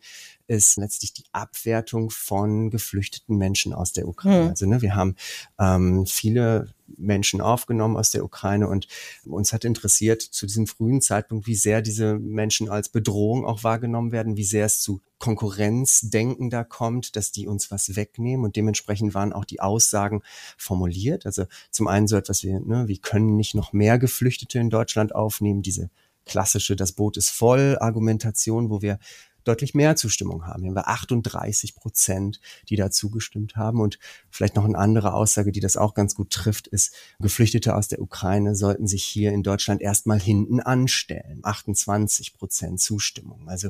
ist 0.50 0.78
letztlich 0.78 1.14
die 1.14 1.26
Abwertung 1.32 2.10
von 2.10 2.72
geflüchteten 2.72 3.38
Menschen 3.38 3.72
aus 3.72 3.94
der 3.94 4.08
Ukraine. 4.08 4.46
Mhm. 4.46 4.50
Also 4.50 4.66
ne, 4.66 4.82
wir 4.82 4.96
haben 4.96 5.16
ähm, 5.60 6.08
viele 6.08 6.74
Menschen 6.98 7.40
aufgenommen 7.40 7.96
aus 7.96 8.10
der 8.10 8.24
Ukraine 8.24 8.68
und 8.68 8.88
uns 9.26 9.54
hat 9.54 9.64
interessiert 9.64 10.24
zu 10.24 10.48
diesem 10.48 10.66
frühen 10.66 11.02
Zeitpunkt, 11.02 11.46
wie 11.46 11.54
sehr 11.54 11.84
diese 11.84 12.16
Menschen 12.16 12.68
als 12.68 12.90
Bedrohung 12.90 13.46
auch 13.46 13.64
wahrgenommen 13.64 14.12
werden, 14.12 14.38
wie 14.38 14.44
sehr 14.44 14.66
es 14.66 14.82
zu 14.82 15.02
Konkurrenzdenken 15.20 16.50
da 16.50 16.64
kommt, 16.64 17.16
dass 17.16 17.32
die 17.32 17.46
uns 17.46 17.70
was 17.70 17.96
wegnehmen 17.96 18.44
und 18.44 18.56
dementsprechend 18.56 19.14
waren 19.14 19.34
auch 19.34 19.46
die 19.46 19.60
Aussagen 19.60 20.24
formuliert. 20.58 21.28
Also 21.28 21.46
zum 21.70 21.88
einen 21.88 22.08
so 22.08 22.16
etwas 22.16 22.44
wie, 22.44 22.54
ne, 22.54 22.88
wir 22.88 22.98
können 22.98 23.36
nicht 23.36 23.54
noch 23.54 23.72
mehr 23.72 24.00
Geflüchtete 24.00 24.58
in 24.58 24.72
Deutschland 24.72 25.14
aufnehmen, 25.14 25.62
diese 25.62 25.92
klassische, 26.26 26.76
das 26.76 26.94
Boot 26.94 27.18
ist 27.18 27.30
voll 27.30 27.78
Argumentation, 27.80 28.70
wo 28.70 28.82
wir 28.82 29.00
deutlich 29.44 29.74
mehr 29.74 29.96
Zustimmung 29.96 30.46
haben. 30.46 30.62
Hier 30.62 30.70
haben 30.70 30.76
wir 30.76 30.88
38 30.88 31.76
Prozent, 31.76 32.40
die 32.70 32.76
da 32.76 32.92
zugestimmt 32.92 33.56
haben. 33.56 33.82
Und 33.82 34.00
vielleicht 34.30 34.56
noch 34.56 34.66
eine 34.66 34.78
andere 34.78 35.14
Aussage, 35.14 35.52
die 35.52 35.60
das 35.60 35.78
auch 35.78 35.94
ganz 35.94 36.16
gut 36.16 36.30
trifft, 36.32 36.68
ist, 36.68 36.94
Geflüchtete 37.20 37.76
aus 37.76 37.88
der 37.88 38.02
Ukraine 38.02 38.56
sollten 38.56 38.88
sich 38.88 39.04
hier 39.04 39.32
in 39.32 39.44
Deutschland 39.44 39.82
erstmal 39.82 40.20
hinten 40.20 40.60
anstellen. 40.60 41.40
28 41.44 42.34
Prozent 42.34 42.80
Zustimmung. 42.80 43.50
Also 43.50 43.70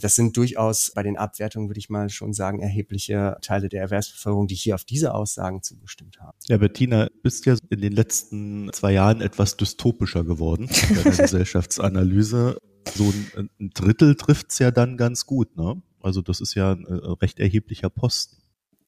das 0.00 0.14
sind 0.14 0.36
durchaus 0.36 0.92
bei 0.94 1.02
den 1.02 1.16
Abwertungen, 1.16 1.68
würde 1.68 1.78
ich 1.78 1.90
mal 1.90 2.08
schon 2.08 2.32
sagen, 2.32 2.60
erhebliche 2.60 3.36
Teile 3.42 3.68
der 3.68 3.82
Erwerbsbevölkerung, 3.82 4.46
die 4.46 4.54
hier 4.54 4.74
auf 4.74 4.84
diese 4.84 5.14
Aussagen 5.14 5.62
zugestimmt 5.62 6.20
haben. 6.20 6.36
Ja, 6.48 6.56
Bettina, 6.56 7.08
bist 7.22 7.46
ja 7.46 7.56
in 7.68 7.80
den 7.80 7.92
letzten 7.92 8.70
zwei 8.72 8.92
Jahren 8.92 9.20
etwas 9.20 9.56
dystopischer 9.56 10.24
geworden 10.24 10.68
bei 10.94 11.02
der 11.02 11.12
Gesellschaftsanalyse 11.16 12.58
so 12.94 13.04
ein, 13.36 13.50
ein 13.60 13.70
Drittel 13.70 14.14
trifft's 14.16 14.58
ja 14.58 14.70
dann 14.70 14.96
ganz 14.96 15.26
gut, 15.26 15.56
ne? 15.56 15.80
Also 16.02 16.22
das 16.22 16.40
ist 16.40 16.54
ja 16.54 16.72
ein 16.72 16.86
äh, 16.86 16.94
recht 17.20 17.38
erheblicher 17.38 17.90
Posten. 17.90 18.36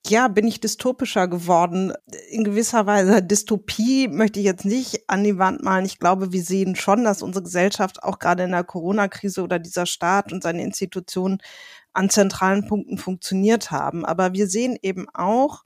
ja, 0.06 0.28
bin 0.28 0.46
ich 0.48 0.60
dystopischer 0.60 1.28
geworden. 1.28 1.92
In 2.30 2.42
gewisser 2.44 2.86
Weise 2.86 3.22
Dystopie 3.22 4.08
möchte 4.08 4.40
ich 4.40 4.46
jetzt 4.46 4.64
nicht 4.64 5.08
an 5.08 5.22
die 5.22 5.38
Wand 5.38 5.62
malen. 5.62 5.84
Ich 5.84 5.98
glaube, 5.98 6.32
wir 6.32 6.42
sehen 6.42 6.74
schon, 6.74 7.04
dass 7.04 7.22
unsere 7.22 7.44
Gesellschaft 7.44 8.02
auch 8.02 8.18
gerade 8.18 8.42
in 8.44 8.50
der 8.50 8.64
Corona-Krise 8.64 9.42
oder 9.42 9.58
dieser 9.58 9.86
Staat 9.86 10.32
und 10.32 10.42
seine 10.42 10.62
Institutionen 10.62 11.38
an 11.92 12.10
zentralen 12.10 12.66
Punkten 12.66 12.98
funktioniert 12.98 13.70
haben. 13.70 14.04
Aber 14.04 14.32
wir 14.32 14.48
sehen 14.48 14.76
eben 14.82 15.06
auch, 15.14 15.62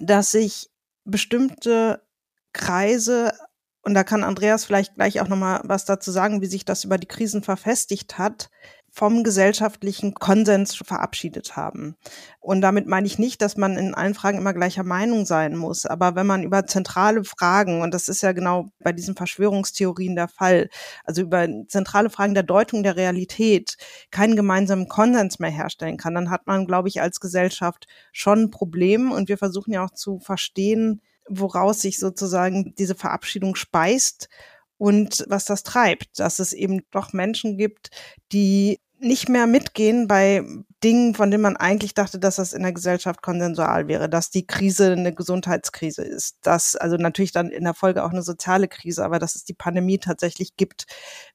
dass 0.00 0.30
sich 0.32 0.70
bestimmte 1.04 2.02
Kreise 2.52 3.32
und 3.82 3.94
da 3.94 4.04
kann 4.04 4.24
Andreas 4.24 4.64
vielleicht 4.64 4.94
gleich 4.94 5.20
auch 5.20 5.28
noch 5.28 5.36
mal 5.36 5.60
was 5.64 5.84
dazu 5.84 6.10
sagen, 6.10 6.42
wie 6.42 6.46
sich 6.46 6.64
das 6.64 6.84
über 6.84 6.98
die 6.98 7.06
Krisen 7.06 7.42
verfestigt 7.42 8.18
hat, 8.18 8.50
vom 8.92 9.22
gesellschaftlichen 9.22 10.14
Konsens 10.14 10.74
verabschiedet 10.74 11.56
haben. 11.56 11.96
Und 12.40 12.60
damit 12.60 12.86
meine 12.86 13.06
ich 13.06 13.18
nicht, 13.18 13.40
dass 13.40 13.56
man 13.56 13.76
in 13.76 13.94
allen 13.94 14.14
Fragen 14.14 14.38
immer 14.38 14.52
gleicher 14.52 14.82
Meinung 14.82 15.24
sein 15.24 15.56
muss. 15.56 15.86
Aber 15.86 16.16
wenn 16.16 16.26
man 16.26 16.42
über 16.42 16.66
zentrale 16.66 17.22
Fragen, 17.24 17.82
und 17.82 17.94
das 17.94 18.08
ist 18.08 18.22
ja 18.22 18.32
genau 18.32 18.70
bei 18.80 18.92
diesen 18.92 19.14
Verschwörungstheorien 19.14 20.16
der 20.16 20.28
Fall, 20.28 20.68
also 21.04 21.22
über 21.22 21.46
zentrale 21.68 22.10
Fragen 22.10 22.34
der 22.34 22.42
Deutung 22.42 22.82
der 22.82 22.96
Realität 22.96 23.76
keinen 24.10 24.36
gemeinsamen 24.36 24.88
Konsens 24.88 25.38
mehr 25.38 25.50
herstellen 25.50 25.96
kann, 25.96 26.14
dann 26.14 26.30
hat 26.30 26.46
man, 26.46 26.66
glaube 26.66 26.88
ich, 26.88 27.00
als 27.00 27.20
Gesellschaft 27.20 27.86
schon 28.12 28.44
ein 28.44 28.50
Problem. 28.50 29.12
Und 29.12 29.28
wir 29.28 29.38
versuchen 29.38 29.72
ja 29.72 29.84
auch 29.84 29.92
zu 29.92 30.18
verstehen, 30.18 31.00
woraus 31.30 31.80
sich 31.80 31.98
sozusagen 31.98 32.74
diese 32.76 32.94
Verabschiedung 32.94 33.54
speist 33.54 34.28
und 34.76 35.24
was 35.28 35.44
das 35.44 35.62
treibt, 35.62 36.18
dass 36.18 36.38
es 36.38 36.52
eben 36.52 36.82
doch 36.90 37.12
Menschen 37.12 37.56
gibt, 37.56 37.90
die 38.32 38.80
nicht 38.98 39.28
mehr 39.28 39.46
mitgehen 39.46 40.06
bei 40.06 40.44
Dingen, 40.84 41.14
von 41.14 41.30
denen 41.30 41.42
man 41.42 41.56
eigentlich 41.56 41.94
dachte, 41.94 42.18
dass 42.18 42.36
das 42.36 42.52
in 42.52 42.62
der 42.62 42.72
Gesellschaft 42.72 43.22
konsensual 43.22 43.88
wäre, 43.88 44.08
dass 44.08 44.30
die 44.30 44.46
Krise 44.46 44.92
eine 44.92 45.14
Gesundheitskrise 45.14 46.02
ist, 46.02 46.38
dass 46.42 46.76
also 46.76 46.96
natürlich 46.96 47.32
dann 47.32 47.50
in 47.50 47.64
der 47.64 47.74
Folge 47.74 48.04
auch 48.04 48.10
eine 48.10 48.22
soziale 48.22 48.68
Krise, 48.68 49.04
aber 49.04 49.18
dass 49.18 49.34
es 49.34 49.44
die 49.44 49.54
Pandemie 49.54 49.98
tatsächlich 49.98 50.56
gibt. 50.56 50.86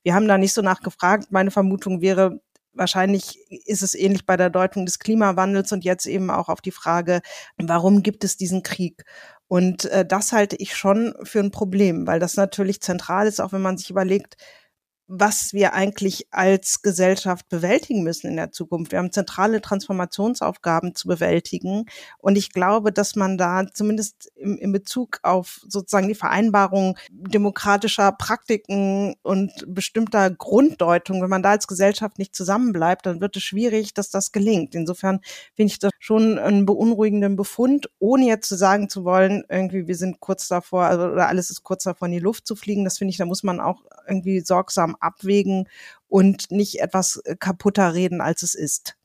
Wir 0.03 0.13
haben 0.13 0.27
da 0.27 0.37
nicht 0.37 0.53
so 0.53 0.61
nachgefragt. 0.61 1.31
Meine 1.31 1.51
Vermutung 1.51 2.01
wäre, 2.01 2.39
wahrscheinlich 2.73 3.39
ist 3.65 3.83
es 3.83 3.95
ähnlich 3.95 4.25
bei 4.25 4.37
der 4.37 4.49
Deutung 4.49 4.85
des 4.85 4.99
Klimawandels 4.99 5.71
und 5.71 5.83
jetzt 5.83 6.05
eben 6.05 6.29
auch 6.29 6.49
auf 6.49 6.61
die 6.61 6.71
Frage, 6.71 7.21
warum 7.57 8.03
gibt 8.03 8.23
es 8.23 8.37
diesen 8.37 8.63
Krieg? 8.63 9.05
Und 9.47 9.85
äh, 9.85 10.05
das 10.05 10.31
halte 10.31 10.55
ich 10.55 10.75
schon 10.75 11.13
für 11.23 11.39
ein 11.39 11.51
Problem, 11.51 12.07
weil 12.07 12.19
das 12.19 12.35
natürlich 12.35 12.81
zentral 12.81 13.27
ist, 13.27 13.39
auch 13.39 13.51
wenn 13.53 13.61
man 13.61 13.77
sich 13.77 13.89
überlegt, 13.89 14.37
was 15.07 15.53
wir 15.53 15.73
eigentlich 15.73 16.27
als 16.31 16.81
Gesellschaft 16.81 17.47
bewältigen 17.49 18.03
müssen 18.03 18.27
in 18.27 18.37
der 18.37 18.51
Zukunft. 18.51 18.91
Wir 18.91 18.99
haben 18.99 19.11
zentrale 19.11 19.61
Transformationsaufgaben 19.61 20.95
zu 20.95 21.07
bewältigen. 21.07 21.85
Und 22.17 22.37
ich 22.37 22.51
glaube, 22.51 22.91
dass 22.91 23.15
man 23.15 23.37
da 23.37 23.65
zumindest 23.71 24.31
im, 24.35 24.57
in 24.57 24.71
Bezug 24.71 25.19
auf 25.21 25.61
sozusagen 25.67 26.07
die 26.07 26.15
Vereinbarung 26.15 26.97
demokratischer 27.11 28.11
Praktiken 28.13 29.15
und 29.21 29.51
bestimmter 29.67 30.31
Grunddeutung, 30.31 31.21
wenn 31.21 31.29
man 31.29 31.43
da 31.43 31.51
als 31.51 31.67
Gesellschaft 31.67 32.17
nicht 32.17 32.35
zusammenbleibt, 32.35 33.05
dann 33.05 33.21
wird 33.21 33.37
es 33.37 33.43
schwierig, 33.43 33.93
dass 33.93 34.09
das 34.09 34.31
gelingt. 34.31 34.73
Insofern 34.73 35.19
finde 35.53 35.71
ich 35.71 35.79
das 35.79 35.91
schon 35.99 36.39
einen 36.39 36.65
beunruhigenden 36.65 37.35
Befund, 37.35 37.91
ohne 37.99 38.25
jetzt 38.25 38.49
zu 38.49 38.55
sagen 38.55 38.89
zu 38.89 39.03
wollen, 39.05 39.43
irgendwie 39.49 39.87
wir 39.87 39.95
sind 39.95 40.19
kurz 40.19 40.47
davor, 40.47 40.85
also, 40.85 41.05
oder 41.05 41.27
alles 41.27 41.51
ist 41.51 41.61
kurz 41.63 41.83
davor 41.83 42.07
in 42.07 42.13
die 42.13 42.19
Luft 42.19 42.47
zu 42.47 42.55
fliegen. 42.55 42.83
Das 42.83 42.97
finde 42.97 43.11
ich, 43.11 43.17
da 43.17 43.25
muss 43.25 43.43
man 43.43 43.59
auch 43.59 43.83
irgendwie 44.07 44.39
sorgsam 44.39 44.94
abwägen 44.99 45.67
und 46.07 46.51
nicht 46.51 46.79
etwas 46.81 47.17
äh, 47.25 47.35
kaputter 47.35 47.93
reden, 47.93 48.21
als 48.21 48.43
es 48.43 48.55
ist. 48.55 48.95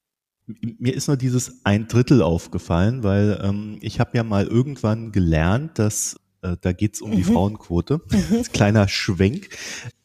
Mir 0.47 0.95
ist 0.95 1.07
nur 1.07 1.17
dieses 1.17 1.65
ein 1.65 1.87
Drittel 1.87 2.23
aufgefallen, 2.23 3.03
weil 3.05 3.41
ähm, 3.43 3.79
ich 3.83 4.01
habe 4.01 4.17
ja 4.17 4.25
mal 4.25 4.47
irgendwann 4.47 5.13
gelernt, 5.13 5.79
dass 5.79 6.17
äh, 6.43 6.57
da 6.61 6.73
geht's 6.73 7.01
um 7.01 7.11
mhm. 7.11 7.17
die 7.17 7.25
Frauenquote. 7.25 8.01
Mhm. 8.11 8.43
Kleiner 8.53 8.89
Schwenk. 8.89 9.51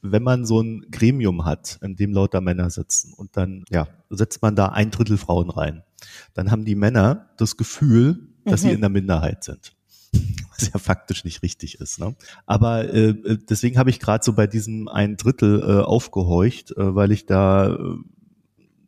Wenn 0.01 0.24
man 0.24 0.46
so 0.46 0.62
ein 0.62 0.86
Gremium 0.92 1.46
hat, 1.46 1.80
in 1.82 1.96
dem 1.96 2.13
lauter 2.13 2.42
Männer 2.42 2.70
sitzen 2.70 3.13
und 3.13 3.38
dann 3.38 3.63
ja, 3.70 3.88
setzt 4.10 4.42
man 4.42 4.56
da 4.56 4.68
ein 4.68 4.92
Drittel 4.92 5.18
Frauen 5.18 5.50
rein, 5.50 5.84
dann 6.34 6.51
haben 6.51 6.65
die 6.65 6.75
Männer 6.75 7.30
das 7.38 7.58
Gefühl, 7.58 8.27
dass 8.46 8.62
mhm. 8.62 8.68
sie 8.68 8.74
in 8.74 8.82
der 8.82 8.89
Minderheit 8.89 9.44
sind 9.44 9.75
was 10.57 10.71
ja 10.74 10.79
faktisch 10.79 11.24
nicht 11.24 11.43
richtig 11.43 11.79
ist. 11.79 12.00
Ne? 12.00 12.15
Aber 12.45 12.93
äh, 12.93 13.09
äh 13.09 13.38
deswegen 13.50 13.77
habe 13.77 13.89
ich 13.89 14.00
gerade 14.00 14.24
so 14.24 14.33
bei 14.33 14.47
diesem 14.47 14.88
ein 14.88 15.17
Drittel 15.17 15.62
äh, 15.62 15.83
aufgehorcht, 15.83 16.71
äh, 16.71 16.95
weil 16.95 17.12
ich 17.12 17.25
da 17.25 17.74
äh, 17.74 17.77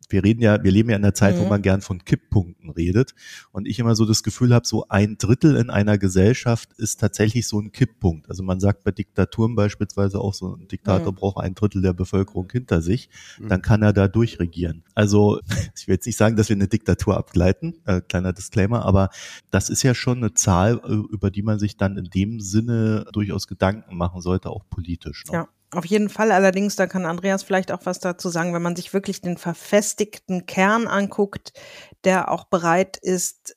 wir 0.08 0.24
reden 0.24 0.40
ja, 0.40 0.62
wir 0.62 0.70
leben 0.70 0.90
ja 0.90 0.96
in 0.96 1.04
einer 1.04 1.14
Zeit, 1.14 1.36
mhm. 1.36 1.40
wo 1.40 1.46
man 1.46 1.62
gern 1.62 1.80
von 1.80 2.04
Kipppunkten 2.04 2.70
redet. 2.70 3.14
Und 3.52 3.66
ich 3.66 3.78
immer 3.78 3.94
so 3.94 4.04
das 4.04 4.22
Gefühl 4.22 4.54
habe, 4.54 4.66
so 4.66 4.86
ein 4.88 5.18
Drittel 5.18 5.56
in 5.56 5.70
einer 5.70 5.98
Gesellschaft 5.98 6.72
ist 6.76 7.00
tatsächlich 7.00 7.46
so 7.46 7.60
ein 7.60 7.72
Kipppunkt. 7.72 8.28
Also 8.28 8.42
man 8.42 8.60
sagt 8.60 8.84
bei 8.84 8.90
Diktaturen 8.90 9.54
beispielsweise 9.54 10.20
auch 10.20 10.34
so, 10.34 10.54
ein 10.54 10.68
Diktator 10.68 11.12
mhm. 11.12 11.16
braucht 11.16 11.44
ein 11.44 11.54
Drittel 11.54 11.82
der 11.82 11.92
Bevölkerung 11.92 12.48
hinter 12.50 12.80
sich, 12.80 13.08
mhm. 13.38 13.48
dann 13.48 13.62
kann 13.62 13.82
er 13.82 13.92
da 13.92 14.08
durchregieren. 14.08 14.84
Also 14.94 15.40
ich 15.76 15.86
will 15.86 15.94
jetzt 15.94 16.06
nicht 16.06 16.16
sagen, 16.16 16.36
dass 16.36 16.48
wir 16.48 16.56
eine 16.56 16.68
Diktatur 16.68 17.16
abgleiten, 17.16 17.74
äh, 17.84 18.00
kleiner 18.00 18.32
Disclaimer, 18.32 18.84
aber 18.84 19.10
das 19.50 19.70
ist 19.70 19.82
ja 19.82 19.94
schon 19.94 20.18
eine 20.18 20.34
Zahl, 20.34 20.80
äh, 20.84 20.92
über 21.12 21.30
die 21.30 21.42
man 21.42 21.58
sich 21.58 21.76
dann 21.76 21.96
in 21.96 22.06
dem 22.06 22.40
Sinne 22.40 23.06
durchaus 23.12 23.46
Gedanken 23.46 23.96
machen 23.96 24.20
sollte, 24.20 24.50
auch 24.50 24.64
politisch. 24.70 25.24
Ne? 25.26 25.32
Ja. 25.34 25.48
Auf 25.72 25.84
jeden 25.84 26.08
Fall 26.08 26.32
allerdings, 26.32 26.76
da 26.76 26.86
kann 26.86 27.04
Andreas 27.04 27.42
vielleicht 27.42 27.72
auch 27.72 27.84
was 27.84 27.98
dazu 28.00 28.30
sagen, 28.30 28.54
wenn 28.54 28.62
man 28.62 28.74
sich 28.74 28.94
wirklich 28.94 29.20
den 29.20 29.36
verfestigten 29.36 30.46
Kern 30.46 30.86
anguckt, 30.86 31.52
der 32.04 32.30
auch 32.30 32.44
bereit 32.44 32.96
ist, 32.96 33.56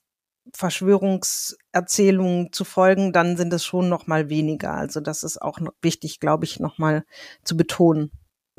Verschwörungserzählungen 0.54 2.52
zu 2.52 2.66
folgen, 2.66 3.14
dann 3.14 3.38
sind 3.38 3.54
es 3.54 3.64
schon 3.64 3.88
noch 3.88 4.08
mal 4.08 4.30
weniger. 4.30 4.74
Also 4.74 5.00
das 5.00 5.24
ist 5.24 5.42
auch 5.42 5.60
wichtig, 5.82 6.20
glaube 6.20 6.44
ich, 6.46 6.60
noch 6.60 6.78
mal 6.78 7.06
zu 7.46 7.56
betonen. 7.56 8.12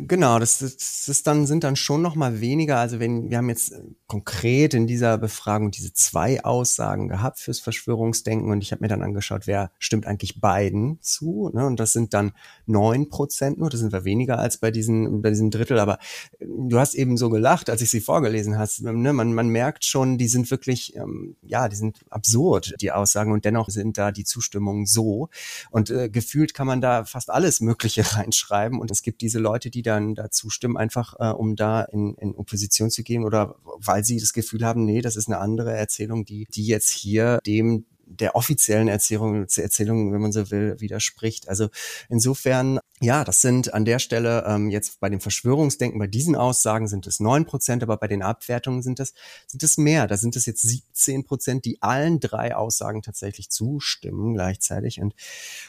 Genau, 0.09 0.38
das, 0.38 0.59
das 0.59 1.09
ist 1.09 1.26
dann, 1.26 1.47
sind 1.47 1.64
dann 1.64 1.76
schon 1.76 2.02
noch 2.02 2.14
mal 2.14 2.40
weniger. 2.40 2.78
Also 2.78 2.99
wenn, 2.99 3.30
wir 3.30 3.38
haben 3.38 3.49
jetzt 3.49 3.73
äh, 3.73 3.80
konkret 4.06 4.75
in 4.75 4.87
dieser 4.87 5.16
Befragung 5.18 5.71
diese 5.71 5.92
zwei 5.92 6.42
Aussagen 6.44 7.09
gehabt 7.09 7.38
fürs 7.38 7.61
Verschwörungsdenken 7.61 8.50
und 8.50 8.62
ich 8.62 8.73
habe 8.73 8.82
mir 8.82 8.88
dann 8.88 9.02
angeschaut, 9.02 9.47
wer 9.47 9.71
stimmt 9.78 10.06
eigentlich 10.06 10.40
beiden 10.40 10.99
zu. 11.00 11.50
Ne? 11.52 11.66
Und 11.66 11.78
das 11.78 11.92
sind 11.92 12.14
dann 12.14 12.32
neun 12.66 13.09
Prozent 13.11 13.59
nur, 13.59 13.71
das 13.71 13.80
sind 13.80 13.92
wir 13.92 14.04
weniger 14.04 14.38
als 14.38 14.59
bei 14.59 14.71
diesen, 14.71 15.23
bei 15.23 15.30
diesem 15.30 15.50
Drittel. 15.50 15.78
Aber 15.78 15.99
äh, 16.38 16.47
du 16.47 16.78
hast 16.78 16.94
eben 16.94 17.16
so 17.16 17.30
gelacht, 17.30 17.71
als 17.71 17.82
ich 17.82 17.90
sie 17.90 18.00
vorgelesen 18.00 18.59
hast. 18.59 18.82
Ne? 18.82 19.12
Man, 19.12 19.35
man 19.35 19.49
merkt 19.49 19.85
schon, 19.85 20.18
die 20.18 20.28
sind 20.28 20.50
wirklich, 20.50 20.97
ähm, 20.97 21.37
ja, 21.42 21.68
die 21.68 21.76
sind 21.76 22.00
absurd, 22.11 22.75
die 22.80 22.92
Aussagen, 22.92 23.32
und 23.32 23.44
dennoch 23.44 23.68
sind 23.68 23.99
da 23.99 24.11
die 24.11 24.25
Zustimmungen 24.25 24.87
so. 24.87 25.28
Und 25.71 25.90
äh, 25.90 26.09
gefühlt 26.09 26.54
kann 26.54 26.66
man 26.66 26.80
da 26.80 27.04
fast 27.04 27.30
alles 27.30 27.61
Mögliche 27.61 28.02
reinschreiben. 28.16 28.80
Und 28.80 28.90
es 28.90 29.02
gibt 29.02 29.21
diese 29.21 29.38
Leute, 29.38 29.71
die 29.71 29.82
da 29.82 29.91
dann 29.92 30.14
da 30.14 30.30
zustimmen, 30.30 30.76
einfach 30.76 31.14
äh, 31.18 31.32
um 31.32 31.56
da 31.56 31.82
in, 31.82 32.14
in 32.14 32.34
Opposition 32.34 32.90
zu 32.90 33.02
gehen 33.02 33.25
oder 33.25 33.56
weil 33.78 34.04
sie 34.04 34.18
das 34.18 34.32
Gefühl 34.32 34.64
haben, 34.64 34.84
nee, 34.84 35.00
das 35.00 35.16
ist 35.16 35.28
eine 35.28 35.38
andere 35.38 35.72
Erzählung, 35.75 36.25
die, 36.25 36.46
die 36.54 36.66
jetzt 36.66 36.90
hier 36.90 37.38
dem 37.46 37.84
der 38.04 38.37
offiziellen 38.37 38.88
Erzählung, 38.88 39.46
Erzählung, 39.56 40.12
wenn 40.12 40.20
man 40.20 40.32
so 40.32 40.50
will, 40.50 40.76
widerspricht. 40.80 41.49
Also 41.49 41.68
insofern 42.08 42.78
ja, 43.02 43.25
das 43.25 43.40
sind 43.40 43.75
an 43.75 43.85
der 43.85 43.99
Stelle 43.99 44.44
ähm, 44.47 44.71
jetzt 44.71 45.00
bei 45.00 45.09
dem 45.09 45.21
Verschwörungsdenken, 45.21 45.99
bei 45.99 46.06
diesen 46.06 46.37
Aussagen 46.37 46.87
sind 46.87 47.09
es 47.09 47.18
neun 47.18 47.47
Prozent, 47.47 47.82
aber 47.82 47.97
bei 47.97 48.06
den 48.06 48.23
Abwertungen 48.23 48.80
sind 48.80 49.00
es, 49.00 49.12
sind 49.49 49.64
es 49.64 49.76
mehr. 49.76 50.06
Da 50.06 50.16
sind 50.16 50.37
es 50.37 50.47
jetzt 50.47 50.62
17 50.62 51.25
Prozent, 51.25 51.64
die 51.64 51.82
allen 51.82 52.21
drei 52.21 52.54
Aussagen 52.54 53.02
tatsächlich 53.02 53.50
zustimmen 53.50 54.35
gleichzeitig. 54.35 55.00
Und, 55.00 55.14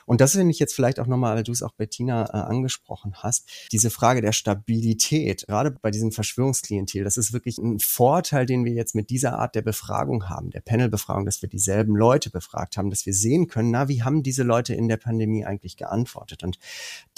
und 0.06 0.22
das 0.22 0.34
finde 0.34 0.52
ich 0.52 0.60
jetzt 0.60 0.76
vielleicht 0.76 1.00
auch 1.00 1.08
nochmal, 1.08 1.36
weil 1.36 1.44
du 1.44 1.52
es 1.52 1.64
auch 1.64 1.72
Bettina 1.72 2.26
äh, 2.26 2.38
angesprochen 2.38 3.16
hast, 3.16 3.50
diese 3.72 3.90
Frage 3.90 4.22
der 4.22 4.32
Stabilität, 4.32 5.48
gerade 5.48 5.72
bei 5.72 5.90
diesem 5.90 6.12
Verschwörungsklientel, 6.12 7.04
das 7.04 7.18
ist 7.18 7.34
wirklich 7.34 7.58
ein 7.58 7.80
Vorteil, 7.80 8.46
den 8.46 8.64
wir 8.64 8.74
jetzt 8.74 8.94
mit 8.94 9.10
dieser 9.10 9.40
Art 9.40 9.56
der 9.56 9.64
Befragung 9.64 10.30
haben, 10.30 10.52
der 10.52 10.62
Panelbefragung, 10.62 11.26
dass 11.26 11.42
wir 11.42 11.50
dieselben 11.50 11.96
Leute 11.96 12.30
befragt 12.30 12.78
haben, 12.78 12.92
dass 12.92 13.08
wir 13.08 13.14
sehen 13.16 13.48
können, 13.48 13.72
na, 13.72 13.88
wie 13.88 14.04
haben 14.04 14.22
diese 14.22 14.44
Leute 14.44 14.76
in 14.76 14.88
der 14.88 14.98
Pandemie 14.98 15.46
eigentlich 15.46 15.78
geantwortet? 15.78 16.44
Und 16.44 16.60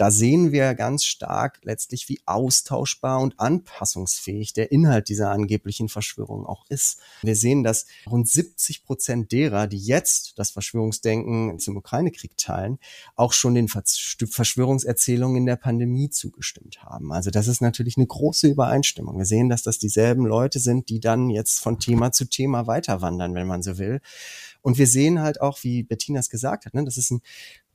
da 0.05 0.11
sehen 0.11 0.51
wir 0.51 0.75
ganz 0.75 1.03
stark 1.03 1.61
letztlich, 1.63 2.07
wie 2.09 2.19
austauschbar 2.27 3.21
und 3.21 3.39
anpassungsfähig 3.39 4.53
der 4.53 4.71
Inhalt 4.71 5.09
dieser 5.09 5.31
angeblichen 5.31 5.89
Verschwörung 5.89 6.45
auch 6.45 6.63
ist. 6.69 6.99
Wir 7.23 7.35
sehen, 7.35 7.63
dass 7.63 7.87
rund 8.07 8.29
70 8.29 8.85
Prozent 8.85 9.31
derer, 9.31 9.65
die 9.65 9.79
jetzt 9.79 10.37
das 10.37 10.51
Verschwörungsdenken 10.51 11.57
zum 11.57 11.77
Ukraine-Krieg 11.77 12.37
teilen, 12.37 12.77
auch 13.15 13.33
schon 13.33 13.55
den 13.55 13.67
Verschwörungserzählungen 13.67 15.37
in 15.37 15.47
der 15.47 15.55
Pandemie 15.55 16.11
zugestimmt 16.11 16.83
haben. 16.83 17.11
Also 17.11 17.31
das 17.31 17.47
ist 17.47 17.61
natürlich 17.61 17.97
eine 17.97 18.05
große 18.05 18.47
Übereinstimmung. 18.47 19.17
Wir 19.17 19.25
sehen, 19.25 19.49
dass 19.49 19.63
das 19.63 19.79
dieselben 19.79 20.27
Leute 20.27 20.59
sind, 20.59 20.89
die 20.89 20.99
dann 20.99 21.31
jetzt 21.31 21.61
von 21.61 21.79
Thema 21.79 22.11
zu 22.11 22.25
Thema 22.25 22.67
weiterwandern, 22.67 23.33
wenn 23.33 23.47
man 23.47 23.63
so 23.63 23.79
will. 23.79 24.01
Und 24.61 24.77
wir 24.77 24.87
sehen 24.87 25.21
halt 25.21 25.41
auch, 25.41 25.63
wie 25.63 25.83
Bettina 25.83 26.19
es 26.19 26.29
gesagt 26.29 26.65
hat, 26.65 26.73
ne, 26.73 26.83
das 26.83 26.97
ist 26.97 27.11
ein 27.11 27.21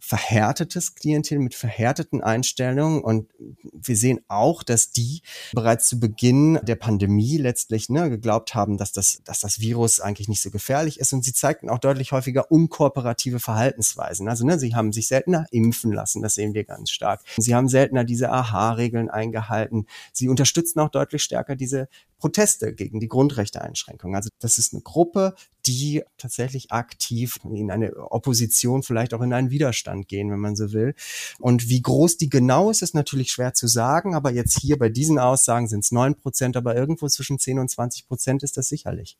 verhärtetes 0.01 0.95
Klientel 0.95 1.39
mit 1.39 1.55
verhärteten 1.55 2.23
Einstellungen 2.23 3.03
und 3.03 3.31
wir 3.63 3.97
sehen 3.97 4.21
auch, 4.29 4.63
dass 4.63 4.91
die 4.91 5.23
bereits 5.53 5.89
zu 5.89 6.01
Beginn 6.01 6.59
der 6.63 6.77
Pandemie 6.77 7.37
letztlich 7.37 7.91
ne, 7.91 8.09
geglaubt 8.09 8.55
haben, 8.55 8.79
dass 8.79 8.93
das, 8.93 9.21
dass 9.25 9.41
das 9.41 9.61
Virus 9.61 10.01
eigentlich 10.01 10.29
nicht 10.29 10.41
so 10.41 10.51
gefährlich 10.51 10.99
ist 10.99 11.13
und 11.13 11.25
sie 11.25 11.35
zeigten 11.35 11.69
auch 11.69 11.79
deutlich 11.79 12.13
häufiger 12.13 12.51
unkooperative 12.51 13.41
Verhaltensweisen. 13.41 14.29
Also 14.29 14.47
ne, 14.47 14.59
sie 14.59 14.75
haben 14.75 14.93
sich 14.93 15.07
seltener 15.07 15.47
impfen 15.51 15.93
lassen, 15.93 16.23
das 16.23 16.35
sehen 16.35 16.55
wir 16.55 16.65
ganz 16.65 16.91
stark. 16.91 17.23
Sie 17.37 17.55
haben 17.55 17.69
seltener 17.69 18.05
diese 18.05 18.31
AHA-Regeln 18.31 19.11
eingehalten. 19.11 19.87
Sie 20.13 20.29
unterstützen 20.29 20.81
auch 20.81 20.89
deutlich 20.89 21.23
stärker 21.23 21.57
diese 21.57 21.89
Proteste 22.21 22.73
gegen 22.75 23.01
die 23.01 23.09
Grundrechteeinschränkungen. 23.09 24.15
Also 24.15 24.31
das 24.39 24.59
ist 24.59 24.73
eine 24.73 24.83
Gruppe, 24.83 25.35
die 25.67 26.03
tatsächlich 26.19 26.71
aktiv 26.71 27.39
in 27.45 27.71
eine 27.71 27.97
Opposition, 27.97 28.83
vielleicht 28.83 29.15
auch 29.15 29.23
in 29.23 29.33
einen 29.33 29.51
Widerstand 29.51 30.07
gehen, 30.07 30.31
wenn 30.31 30.39
man 30.39 30.55
so 30.55 30.73
will. 30.73 30.95
Und 31.39 31.69
wie 31.69 31.83
groß 31.83 32.19
die 32.19 32.29
genau 32.29 32.71
ist, 32.71 32.83
ist 32.83 32.95
natürlich 32.95 33.33
schwer 33.33 33.55
zu 33.55 33.67
sagen. 33.67 34.15
Aber 34.15 34.31
jetzt 34.31 34.61
hier 34.61 34.79
bei 34.79 34.89
diesen 34.89 35.19
Aussagen 35.19 35.67
sind 35.67 35.85
es 35.85 35.91
neun 35.91 36.15
Prozent, 36.15 36.57
aber 36.57 36.77
irgendwo 36.77 37.09
zwischen 37.09 37.39
zehn 37.39 37.59
und 37.59 37.71
zwanzig 37.71 38.07
Prozent 38.07 38.43
ist 38.43 38.57
das 38.57 38.69
sicherlich. 38.69 39.17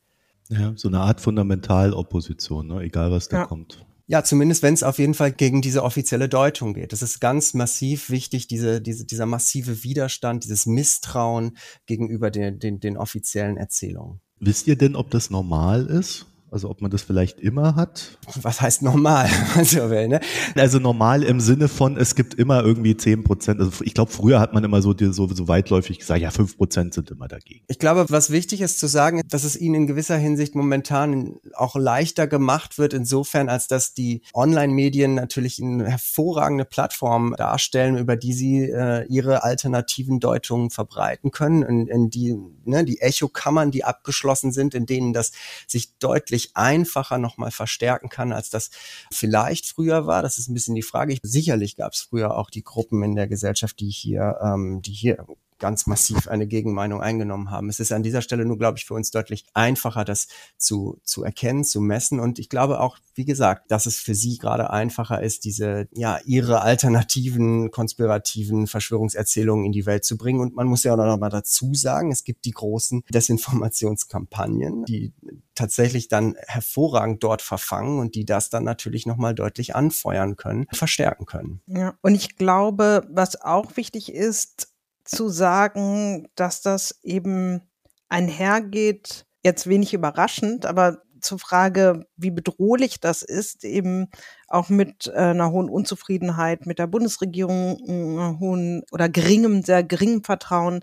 Ja, 0.51 0.73
so 0.77 0.89
eine 0.89 1.01
Art 1.01 1.21
Fundamentalopposition, 1.21 2.67
ne? 2.67 2.81
egal 2.83 3.11
was 3.11 3.29
da 3.29 3.39
ja. 3.39 3.47
kommt. 3.47 3.87
Ja, 4.11 4.25
zumindest 4.25 4.65
wenn 4.65 4.75
es 4.75 4.83
auf 4.83 4.99
jeden 4.99 5.15
Fall 5.15 5.31
gegen 5.31 5.63
diese 5.63 5.85
offizielle 5.85 6.29
Deutung 6.29 6.75
geht. 6.75 6.93
Das 6.93 7.01
ist 7.01 7.21
ganz 7.21 7.55
massiv 7.55 8.11
wichtig, 8.11 8.49
diese, 8.49 8.81
diese, 8.81 9.07
dieser 9.07 9.25
massive 9.25 9.85
Widerstand, 9.85 10.43
dieses 10.43 10.67
Misstrauen 10.67 11.57
gegenüber 11.87 12.33
den, 12.33 12.59
den, 12.59 12.81
den 12.81 12.97
offiziellen 12.97 13.57
Erzählungen. 13.57 14.21
Wisst 14.41 14.67
ihr 14.67 14.75
denn, 14.75 14.97
ob 14.97 15.13
das 15.13 15.31
normal 15.31 15.87
ist? 15.87 16.27
Also 16.53 16.69
ob 16.69 16.81
man 16.81 16.91
das 16.91 17.03
vielleicht 17.03 17.41
immer 17.41 17.77
hat. 17.77 18.19
Was 18.43 18.61
heißt 18.61 18.83
normal? 18.83 19.29
Also, 19.61 19.89
ne? 19.89 20.21
also 20.55 20.79
normal 20.79 21.23
im 21.23 21.41
Sinne 21.41 21.69
von, 21.69 21.97
es 21.97 22.15
gibt 22.15 22.35
immer 22.35 22.65
irgendwie 22.65 22.97
zehn 22.97 23.25
Prozent. 23.25 23.61
Also 23.61 23.85
ich 23.85 23.95
glaube, 23.95 24.11
früher 24.11 24.41
hat 24.41 24.55
man 24.55 24.65
immer 24.65 24.81
so, 24.81 24.95
so, 24.97 25.29
so 25.29 25.49
weitläufig 25.49 25.99
gesagt, 25.99 26.21
ja, 26.21 26.31
fünf 26.31 26.57
Prozent 26.57 26.95
sind 26.95 27.11
immer 27.11 27.29
dagegen. 27.29 27.63
Ich 27.69 27.79
glaube, 27.79 28.07
was 28.09 28.31
wichtig 28.31 28.61
ist 28.63 28.79
zu 28.79 28.87
sagen, 28.87 29.21
dass 29.29 29.45
es 29.45 29.57
ihnen 29.57 29.75
in 29.75 29.87
gewisser 29.87 30.17
Hinsicht 30.17 30.55
momentan 30.55 31.37
auch 31.55 31.77
leichter 31.77 32.27
gemacht 32.27 32.79
wird, 32.79 32.95
insofern, 32.95 33.49
als 33.49 33.67
dass 33.67 33.93
die 33.93 34.23
Online-Medien 34.33 35.15
natürlich 35.15 35.61
eine 35.61 35.89
hervorragende 35.91 36.65
Plattform 36.65 37.35
darstellen, 37.37 37.99
über 37.99 38.17
die 38.17 38.33
sie 38.33 38.63
äh, 38.63 39.05
ihre 39.09 39.43
alternativen 39.43 40.21
Deutungen 40.21 40.71
verbreiten 40.71 41.33
können. 41.33 41.63
In, 41.63 41.87
in 41.87 42.11
die, 42.11 42.37
ne, 42.65 42.85
die 42.85 43.01
Echokammern, 43.01 43.71
die 43.71 43.85
abgeschlossen 43.85 44.53
sind, 44.53 44.75
in 44.75 44.87
denen 44.87 45.13
das 45.13 45.33
sich 45.67 45.99
deutlich 45.99 46.40
deutlich 46.41 46.51
einfacher 46.55 47.19
nochmal 47.19 47.51
verstärken 47.51 48.09
kann, 48.09 48.33
als 48.33 48.51
das 48.51 48.71
vielleicht 49.13 49.67
früher 49.67 50.07
war. 50.07 50.23
Das 50.23 50.39
ist 50.39 50.49
ein 50.49 50.55
bisschen 50.55 50.75
die 50.75 50.83
Frage. 50.83 51.19
Sicherlich 51.23 51.77
gab 51.77 51.93
es 51.93 52.01
früher 52.01 52.37
auch 52.37 52.51
die 52.51 52.65
Gruppen 52.65 53.03
in 53.03 53.15
der 53.15 53.27
Gesellschaft, 53.27 53.81
die 53.81 53.91
hier, 53.91 54.39
ähm, 54.43 54.83
die 54.83 54.93
hier 54.93 55.27
ganz 55.61 55.87
massiv 55.87 56.27
eine 56.29 56.47
Gegenmeinung 56.47 57.01
eingenommen 57.01 57.51
haben. 57.51 57.69
Es 57.69 57.79
ist 57.79 57.93
an 57.93 58.03
dieser 58.03 58.23
Stelle 58.23 58.45
nur, 58.45 58.59
glaube 58.59 58.79
ich, 58.79 58.85
für 58.85 58.95
uns 58.95 59.11
deutlich 59.11 59.47
einfacher, 59.55 60.05
das 60.05 60.27
zu, 60.59 60.99
zu 61.05 61.23
erkennen, 61.23 61.65
zu 61.65 61.81
messen. 61.81 62.19
Und 62.19 62.39
ich 62.39 62.49
glaube 62.49 62.81
auch, 62.81 62.99
wie 63.15 63.25
gesagt, 63.25 63.71
dass 63.71 63.87
es 63.87 63.99
für 63.99 64.15
sie 64.15 64.39
gerade 64.39 64.71
einfacher 64.71 65.23
ist, 65.23 65.45
diese, 65.45 65.89
ja, 65.93 66.19
ihre 66.25 66.63
alternativen, 66.63 67.71
konspirativen 67.71 68.67
Verschwörungserzählungen 68.67 69.67
in 69.67 69.73
die 69.73 69.87
Welt 69.87 70.05
zu 70.05 70.17
bringen. 70.17 70.41
Und 70.41 70.57
man 70.57 70.67
muss 70.67 70.83
ja 70.83 70.95
auch 70.95 70.97
noch 70.97 71.19
mal 71.19 71.29
dazu 71.29 71.75
sagen, 71.75 72.11
es 72.11 72.25
gibt 72.25 72.45
die 72.45 72.53
großen 72.53 73.05
Desinformationskampagnen, 73.13 74.85
die 74.87 75.13
tatsächlich 75.55 76.09
dann 76.09 76.37
hervorragend 76.47 77.23
dort 77.23 77.43
verfangen 77.43 77.99
und 77.99 78.15
die 78.15 78.25
das 78.25 78.49
dann 78.49 78.65
natürlich 78.65 79.05
nochmal 79.05 79.35
deutlich 79.35 79.77
anfeuern 79.77 80.37
können, 80.37 80.67
verstärken 80.73 81.27
können. 81.27 81.61
Ja, 81.67 81.95
und 82.01 82.15
ich 82.15 82.37
glaube, 82.37 83.07
was 83.11 83.41
auch 83.41 83.77
wichtig 83.77 84.13
ist, 84.15 84.70
zu 85.11 85.29
sagen, 85.29 86.29
dass 86.37 86.63
das 86.63 87.01
eben 87.03 87.63
einhergeht, 88.09 89.27
jetzt 89.43 89.69
wenig 89.69 89.93
überraschend, 89.93 90.67
aber 90.67 91.03
zur 91.21 91.39
Frage, 91.39 92.07
wie 92.17 92.31
bedrohlich 92.31 93.01
das 93.01 93.23
ist, 93.23 93.65
eben 93.65 94.09
auch 94.49 94.69
mit 94.69 95.09
äh, 95.09 95.19
einer 95.19 95.51
hohen 95.51 95.69
Unzufriedenheit 95.69 96.65
mit 96.65 96.79
der 96.79 96.87
Bundesregierung, 96.87 97.79
einer 97.87 98.39
hohen 98.39 98.83
oder 98.91 99.09
geringem, 99.09 99.63
sehr 99.63 99.83
geringem 99.83 100.25
Vertrauen 100.25 100.81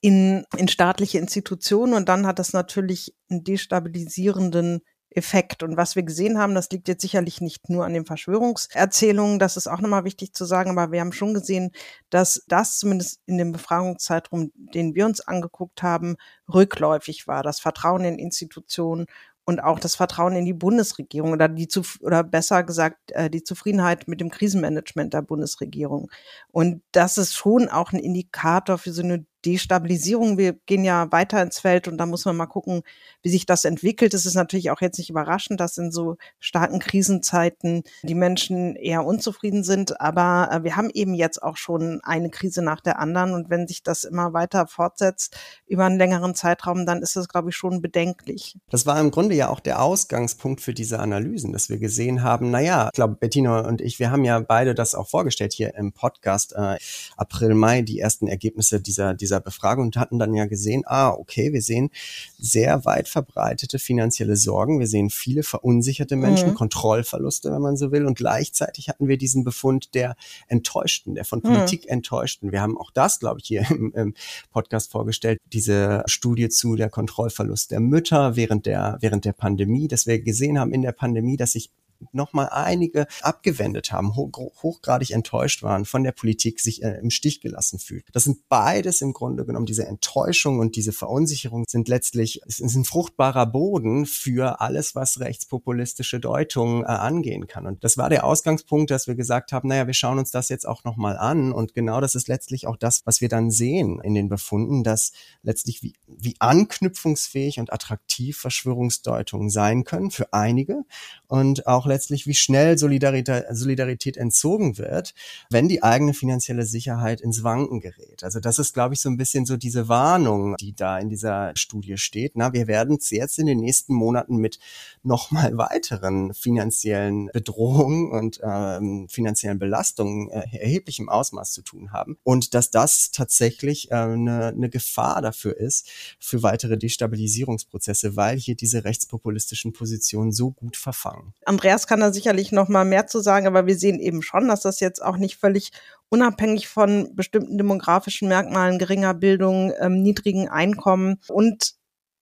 in, 0.00 0.44
in 0.56 0.68
staatliche 0.68 1.18
Institutionen. 1.18 1.94
Und 1.94 2.08
dann 2.08 2.26
hat 2.26 2.38
das 2.38 2.52
natürlich 2.52 3.14
einen 3.30 3.44
destabilisierenden 3.44 4.80
Effekt. 5.16 5.62
Und 5.62 5.76
was 5.76 5.96
wir 5.96 6.02
gesehen 6.02 6.38
haben, 6.38 6.54
das 6.54 6.70
liegt 6.70 6.88
jetzt 6.88 7.02
sicherlich 7.02 7.40
nicht 7.40 7.68
nur 7.70 7.84
an 7.84 7.94
den 7.94 8.04
Verschwörungserzählungen, 8.04 9.38
das 9.38 9.56
ist 9.56 9.66
auch 9.66 9.80
nochmal 9.80 10.04
wichtig 10.04 10.34
zu 10.34 10.44
sagen, 10.44 10.70
aber 10.70 10.92
wir 10.92 11.00
haben 11.00 11.12
schon 11.12 11.34
gesehen, 11.34 11.72
dass 12.10 12.44
das 12.48 12.78
zumindest 12.78 13.20
in 13.26 13.38
dem 13.38 13.52
Befragungszeitraum, 13.52 14.52
den 14.54 14.94
wir 14.94 15.06
uns 15.06 15.20
angeguckt 15.20 15.82
haben, 15.82 16.16
rückläufig 16.52 17.26
war. 17.26 17.42
Das 17.42 17.60
Vertrauen 17.60 18.04
in 18.04 18.18
Institutionen 18.18 19.06
und 19.46 19.60
auch 19.60 19.78
das 19.78 19.94
Vertrauen 19.94 20.34
in 20.34 20.44
die 20.44 20.52
Bundesregierung 20.52 21.32
oder 21.32 21.48
die 21.48 21.68
zu, 21.68 21.82
oder 22.00 22.24
besser 22.24 22.64
gesagt 22.64 23.12
äh, 23.12 23.30
die 23.30 23.44
Zufriedenheit 23.44 24.08
mit 24.08 24.20
dem 24.20 24.28
Krisenmanagement 24.28 25.14
der 25.14 25.22
Bundesregierung. 25.22 26.10
Und 26.50 26.82
das 26.92 27.16
ist 27.16 27.34
schon 27.34 27.68
auch 27.68 27.92
ein 27.92 28.00
Indikator 28.00 28.76
für 28.76 28.92
so 28.92 29.02
eine 29.02 29.24
Destabilisierung. 29.46 30.38
Wir 30.38 30.52
gehen 30.52 30.84
ja 30.84 31.10
weiter 31.12 31.40
ins 31.42 31.60
Feld 31.60 31.86
und 31.86 31.98
da 31.98 32.06
muss 32.06 32.24
man 32.24 32.36
mal 32.36 32.46
gucken, 32.46 32.82
wie 33.22 33.28
sich 33.28 33.46
das 33.46 33.64
entwickelt. 33.64 34.12
Es 34.12 34.26
ist 34.26 34.34
natürlich 34.34 34.70
auch 34.70 34.80
jetzt 34.80 34.98
nicht 34.98 35.10
überraschend, 35.10 35.60
dass 35.60 35.78
in 35.78 35.92
so 35.92 36.16
starken 36.40 36.80
Krisenzeiten 36.80 37.84
die 38.02 38.14
Menschen 38.14 38.76
eher 38.76 39.04
unzufrieden 39.04 39.62
sind. 39.62 40.00
Aber 40.00 40.48
äh, 40.50 40.64
wir 40.64 40.76
haben 40.76 40.90
eben 40.92 41.14
jetzt 41.14 41.42
auch 41.42 41.56
schon 41.56 42.00
eine 42.02 42.30
Krise 42.30 42.62
nach 42.62 42.80
der 42.80 42.98
anderen. 42.98 43.34
Und 43.34 43.48
wenn 43.48 43.68
sich 43.68 43.82
das 43.82 44.04
immer 44.04 44.32
weiter 44.32 44.66
fortsetzt 44.66 45.36
über 45.66 45.84
einen 45.84 45.98
längeren 45.98 46.34
Zeitraum, 46.34 46.84
dann 46.84 47.02
ist 47.02 47.16
das, 47.16 47.28
glaube 47.28 47.50
ich, 47.50 47.56
schon 47.56 47.80
bedenklich. 47.80 48.56
Das 48.70 48.86
war 48.86 48.98
im 49.00 49.10
Grunde 49.10 49.34
ja 49.34 49.48
auch 49.48 49.60
der 49.60 49.82
Ausgangspunkt 49.82 50.60
für 50.60 50.74
diese 50.74 50.98
Analysen, 50.98 51.52
dass 51.52 51.68
wir 51.68 51.78
gesehen 51.78 52.22
haben, 52.22 52.50
naja, 52.50 52.88
ich 52.92 52.96
glaube, 52.96 53.14
Bettina 53.14 53.60
und 53.60 53.80
ich, 53.80 53.98
wir 53.98 54.10
haben 54.10 54.24
ja 54.24 54.40
beide 54.40 54.74
das 54.74 54.94
auch 54.94 55.08
vorgestellt 55.08 55.52
hier 55.52 55.74
im 55.74 55.92
Podcast, 55.92 56.54
äh, 56.56 56.76
April, 57.16 57.54
Mai, 57.54 57.82
die 57.82 58.00
ersten 58.00 58.26
Ergebnisse 58.28 58.80
dieser, 58.80 59.14
dieser 59.14 59.35
dieser 59.36 59.40
Befragung 59.40 59.86
und 59.86 59.96
hatten 59.96 60.18
dann 60.18 60.34
ja 60.34 60.46
gesehen, 60.46 60.82
ah, 60.86 61.10
okay, 61.10 61.52
wir 61.52 61.62
sehen 61.62 61.90
sehr 62.38 62.84
weit 62.84 63.08
verbreitete 63.08 63.78
finanzielle 63.78 64.36
Sorgen, 64.36 64.80
wir 64.80 64.86
sehen 64.86 65.10
viele 65.10 65.42
verunsicherte 65.42 66.16
Menschen, 66.16 66.50
mhm. 66.50 66.54
Kontrollverluste, 66.54 67.52
wenn 67.52 67.62
man 67.62 67.76
so 67.76 67.92
will, 67.92 68.06
und 68.06 68.16
gleichzeitig 68.16 68.88
hatten 68.88 69.08
wir 69.08 69.18
diesen 69.18 69.44
Befund 69.44 69.94
der 69.94 70.16
Enttäuschten, 70.48 71.14
der 71.14 71.24
von 71.24 71.40
mhm. 71.40 71.54
Politik 71.54 71.84
mhm. 71.84 71.90
Enttäuschten. 71.90 72.52
Wir 72.52 72.62
haben 72.62 72.78
auch 72.78 72.90
das, 72.90 73.20
glaube 73.20 73.40
ich, 73.40 73.46
hier 73.46 73.66
im, 73.70 73.92
im 73.94 74.14
Podcast 74.52 74.90
vorgestellt, 74.90 75.38
diese 75.52 76.02
Studie 76.06 76.48
zu 76.48 76.76
der 76.76 76.90
Kontrollverlust 76.90 77.70
der 77.70 77.80
Mütter 77.80 78.36
während 78.36 78.66
der, 78.66 78.98
während 79.00 79.24
der 79.24 79.32
Pandemie, 79.32 79.88
dass 79.88 80.06
wir 80.06 80.20
gesehen 80.20 80.58
haben 80.58 80.72
in 80.72 80.82
der 80.82 80.92
Pandemie, 80.92 81.36
dass 81.36 81.52
sich 81.52 81.70
nochmal 82.12 82.48
einige 82.50 83.06
abgewendet 83.22 83.92
haben, 83.92 84.16
hoch, 84.16 84.30
hochgradig 84.62 85.10
enttäuscht 85.10 85.62
waren 85.62 85.84
von 85.84 86.02
der 86.04 86.12
Politik, 86.12 86.60
sich 86.60 86.82
äh, 86.82 86.98
im 87.00 87.10
Stich 87.10 87.40
gelassen 87.40 87.78
fühlt. 87.78 88.04
Das 88.12 88.24
sind 88.24 88.48
beides 88.48 89.00
im 89.00 89.12
Grunde 89.12 89.44
genommen, 89.44 89.66
diese 89.66 89.86
Enttäuschung 89.86 90.58
und 90.58 90.76
diese 90.76 90.92
Verunsicherung 90.92 91.64
sind 91.68 91.88
letztlich, 91.88 92.42
ist 92.46 92.60
ein 92.60 92.84
fruchtbarer 92.84 93.46
Boden 93.46 94.06
für 94.06 94.60
alles, 94.60 94.94
was 94.94 95.20
rechtspopulistische 95.20 96.20
Deutungen 96.20 96.82
äh, 96.82 96.86
angehen 96.86 97.46
kann. 97.46 97.66
Und 97.66 97.84
das 97.84 97.98
war 97.98 98.08
der 98.08 98.24
Ausgangspunkt, 98.24 98.90
dass 98.90 99.06
wir 99.06 99.14
gesagt 99.14 99.52
haben, 99.52 99.68
naja, 99.68 99.86
wir 99.86 99.94
schauen 99.94 100.18
uns 100.18 100.30
das 100.30 100.48
jetzt 100.48 100.66
auch 100.66 100.84
nochmal 100.84 101.16
an. 101.16 101.52
Und 101.52 101.74
genau 101.74 102.00
das 102.00 102.14
ist 102.14 102.28
letztlich 102.28 102.66
auch 102.66 102.76
das, 102.76 103.02
was 103.04 103.20
wir 103.20 103.28
dann 103.28 103.50
sehen 103.50 104.00
in 104.02 104.14
den 104.14 104.28
Befunden, 104.28 104.84
dass 104.84 105.12
letztlich 105.42 105.82
wie, 105.82 105.94
wie 106.06 106.36
anknüpfungsfähig 106.38 107.58
und 107.58 107.72
attraktiv 107.72 108.38
Verschwörungsdeutungen 108.38 109.50
sein 109.50 109.84
können 109.84 110.10
für 110.10 110.32
einige 110.32 110.82
und 111.26 111.66
auch 111.66 111.85
letztlich, 111.86 112.26
wie 112.26 112.34
schnell 112.34 112.78
Solidarität, 112.78 113.44
Solidarität 113.50 114.16
entzogen 114.16 114.78
wird, 114.78 115.14
wenn 115.50 115.68
die 115.68 115.82
eigene 115.82 116.14
finanzielle 116.14 116.64
Sicherheit 116.64 117.20
ins 117.20 117.42
Wanken 117.42 117.80
gerät. 117.80 118.24
Also 118.24 118.40
das 118.40 118.58
ist, 118.58 118.74
glaube 118.74 118.94
ich, 118.94 119.00
so 119.00 119.08
ein 119.08 119.16
bisschen 119.16 119.46
so 119.46 119.56
diese 119.56 119.88
Warnung, 119.88 120.56
die 120.56 120.74
da 120.74 120.98
in 120.98 121.08
dieser 121.08 121.52
Studie 121.56 121.96
steht. 121.96 122.32
Na, 122.36 122.52
wir 122.52 122.66
werden 122.66 122.96
es 123.00 123.10
jetzt 123.10 123.38
in 123.38 123.46
den 123.46 123.60
nächsten 123.60 123.94
Monaten 123.94 124.36
mit 124.36 124.58
nochmal 125.02 125.56
weiteren 125.56 126.34
finanziellen 126.34 127.30
Bedrohungen 127.32 128.10
und 128.10 128.40
ähm, 128.42 129.08
finanziellen 129.08 129.58
Belastungen 129.58 130.30
äh, 130.30 130.44
erheblichem 130.58 131.08
Ausmaß 131.08 131.52
zu 131.52 131.62
tun 131.62 131.92
haben. 131.92 132.18
Und 132.22 132.54
dass 132.54 132.70
das 132.70 133.10
tatsächlich 133.10 133.92
eine 133.92 134.12
äh, 134.12 134.16
ne, 134.16 134.52
ne 134.56 134.70
Gefahr 134.70 135.22
dafür 135.22 135.56
ist, 135.56 135.88
für 136.18 136.42
weitere 136.42 136.76
Destabilisierungsprozesse, 136.78 138.16
weil 138.16 138.38
hier 138.38 138.54
diese 138.54 138.84
rechtspopulistischen 138.84 139.72
Positionen 139.72 140.32
so 140.32 140.50
gut 140.50 140.76
verfangen. 140.76 141.34
Andreas 141.44 141.75
Andreas 141.76 141.86
kann 141.86 142.00
da 142.00 142.10
sicherlich 142.10 142.52
noch 142.52 142.68
mal 142.68 142.86
mehr 142.86 143.06
zu 143.06 143.20
sagen, 143.20 143.46
aber 143.46 143.66
wir 143.66 143.76
sehen 143.76 144.00
eben 144.00 144.22
schon, 144.22 144.48
dass 144.48 144.62
das 144.62 144.80
jetzt 144.80 145.02
auch 145.02 145.18
nicht 145.18 145.36
völlig 145.36 145.72
unabhängig 146.08 146.68
von 146.68 147.14
bestimmten 147.14 147.58
demografischen 147.58 148.28
Merkmalen, 148.28 148.78
geringer 148.78 149.12
Bildung, 149.12 149.74
ähm, 149.78 150.02
niedrigen 150.02 150.48
Einkommen 150.48 151.20
und 151.28 151.74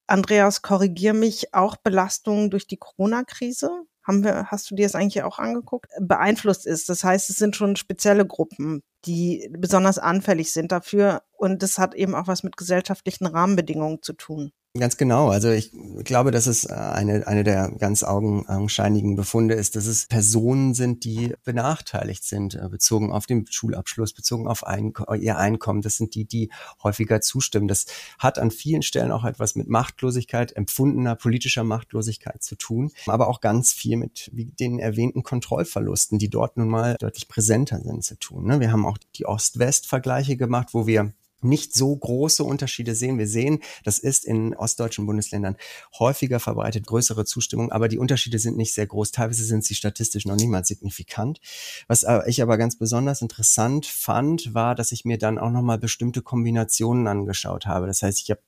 Andreas, 0.08 0.62
korrigier 0.62 1.14
mich, 1.14 1.54
auch 1.54 1.76
Belastungen 1.76 2.50
durch 2.50 2.66
die 2.66 2.78
Corona-Krise? 2.78 3.70
hast 4.06 4.70
du 4.70 4.74
dir 4.74 4.84
das 4.84 4.96
eigentlich 4.96 5.22
auch 5.22 5.38
angeguckt, 5.38 5.86
beeinflusst 5.98 6.66
ist. 6.66 6.88
Das 6.90 7.04
heißt, 7.04 7.30
es 7.30 7.36
sind 7.36 7.56
schon 7.56 7.76
spezielle 7.76 8.26
Gruppen, 8.26 8.82
die 9.06 9.48
besonders 9.56 9.98
anfällig 9.98 10.52
sind 10.52 10.72
dafür. 10.72 11.22
Und 11.32 11.62
das 11.62 11.78
hat 11.78 11.94
eben 11.94 12.14
auch 12.14 12.26
was 12.26 12.42
mit 12.42 12.56
gesellschaftlichen 12.56 13.26
Rahmenbedingungen 13.26 14.02
zu 14.02 14.12
tun. 14.14 14.52
Ganz 14.76 14.96
genau. 14.96 15.28
Also 15.28 15.52
ich 15.52 15.70
glaube, 16.02 16.32
dass 16.32 16.48
es 16.48 16.64
äh, 16.64 16.72
eine, 16.72 17.28
eine 17.28 17.44
der 17.44 17.70
ganz 17.78 18.02
augenscheinigen 18.02 19.14
Befunde 19.14 19.54
ist, 19.54 19.76
dass 19.76 19.86
es 19.86 20.06
Personen 20.06 20.74
sind, 20.74 21.04
die 21.04 21.32
benachteiligt 21.44 22.24
sind, 22.24 22.56
äh, 22.56 22.68
bezogen 22.68 23.12
auf 23.12 23.26
den 23.26 23.46
Schulabschluss, 23.48 24.12
bezogen 24.14 24.48
auf 24.48 24.66
Einko 24.66 25.14
ihr 25.14 25.38
Einkommen. 25.38 25.80
Das 25.80 25.96
sind 25.96 26.16
die, 26.16 26.24
die 26.24 26.50
häufiger 26.82 27.20
zustimmen. 27.20 27.68
Das 27.68 27.86
hat 28.18 28.40
an 28.40 28.50
vielen 28.50 28.82
Stellen 28.82 29.12
auch 29.12 29.24
etwas 29.24 29.54
mit 29.54 29.68
Machtlosigkeit, 29.68 30.56
empfundener 30.56 31.14
politischer 31.14 31.62
Machtlosigkeit 31.62 32.42
zu 32.42 32.56
tun, 32.56 32.90
aber 33.06 33.28
auch 33.28 33.40
ganz 33.40 33.72
viel 33.72 33.96
mit 33.96 34.28
den 34.34 34.80
erwähnten 34.80 35.22
Kontrollverlusten, 35.22 36.18
die 36.18 36.30
dort 36.30 36.56
nun 36.56 36.68
mal 36.68 36.96
deutlich 36.98 37.28
präsenter 37.28 37.78
sind, 37.80 38.02
zu 38.02 38.18
tun. 38.18 38.46
Ne? 38.46 38.58
Wir 38.58 38.72
haben 38.72 38.86
auch 38.86 38.98
die 39.14 39.24
Ost-West-Vergleiche 39.24 40.36
gemacht, 40.36 40.70
wo 40.72 40.88
wir 40.88 41.12
nicht 41.44 41.74
so 41.74 41.94
große 41.94 42.42
Unterschiede 42.42 42.94
sehen. 42.94 43.18
Wir 43.18 43.28
sehen, 43.28 43.60
das 43.84 43.98
ist 43.98 44.24
in 44.24 44.54
ostdeutschen 44.54 45.06
Bundesländern 45.06 45.56
häufiger 45.98 46.40
verbreitet, 46.40 46.86
größere 46.86 47.24
Zustimmung, 47.24 47.70
aber 47.70 47.88
die 47.88 47.98
Unterschiede 47.98 48.38
sind 48.38 48.56
nicht 48.56 48.74
sehr 48.74 48.86
groß. 48.86 49.12
Teilweise 49.12 49.44
sind 49.44 49.64
sie 49.64 49.74
statistisch 49.74 50.26
noch 50.26 50.36
niemals 50.36 50.68
signifikant. 50.68 51.40
Was 51.86 52.04
ich 52.26 52.42
aber 52.42 52.58
ganz 52.58 52.76
besonders 52.76 53.22
interessant 53.22 53.86
fand, 53.86 54.54
war, 54.54 54.74
dass 54.74 54.92
ich 54.92 55.04
mir 55.04 55.18
dann 55.18 55.38
auch 55.38 55.50
nochmal 55.50 55.78
bestimmte 55.78 56.22
Kombinationen 56.22 57.06
angeschaut 57.06 57.66
habe. 57.66 57.86
Das 57.86 58.02
heißt, 58.02 58.20
ich 58.20 58.30
habe 58.30 58.40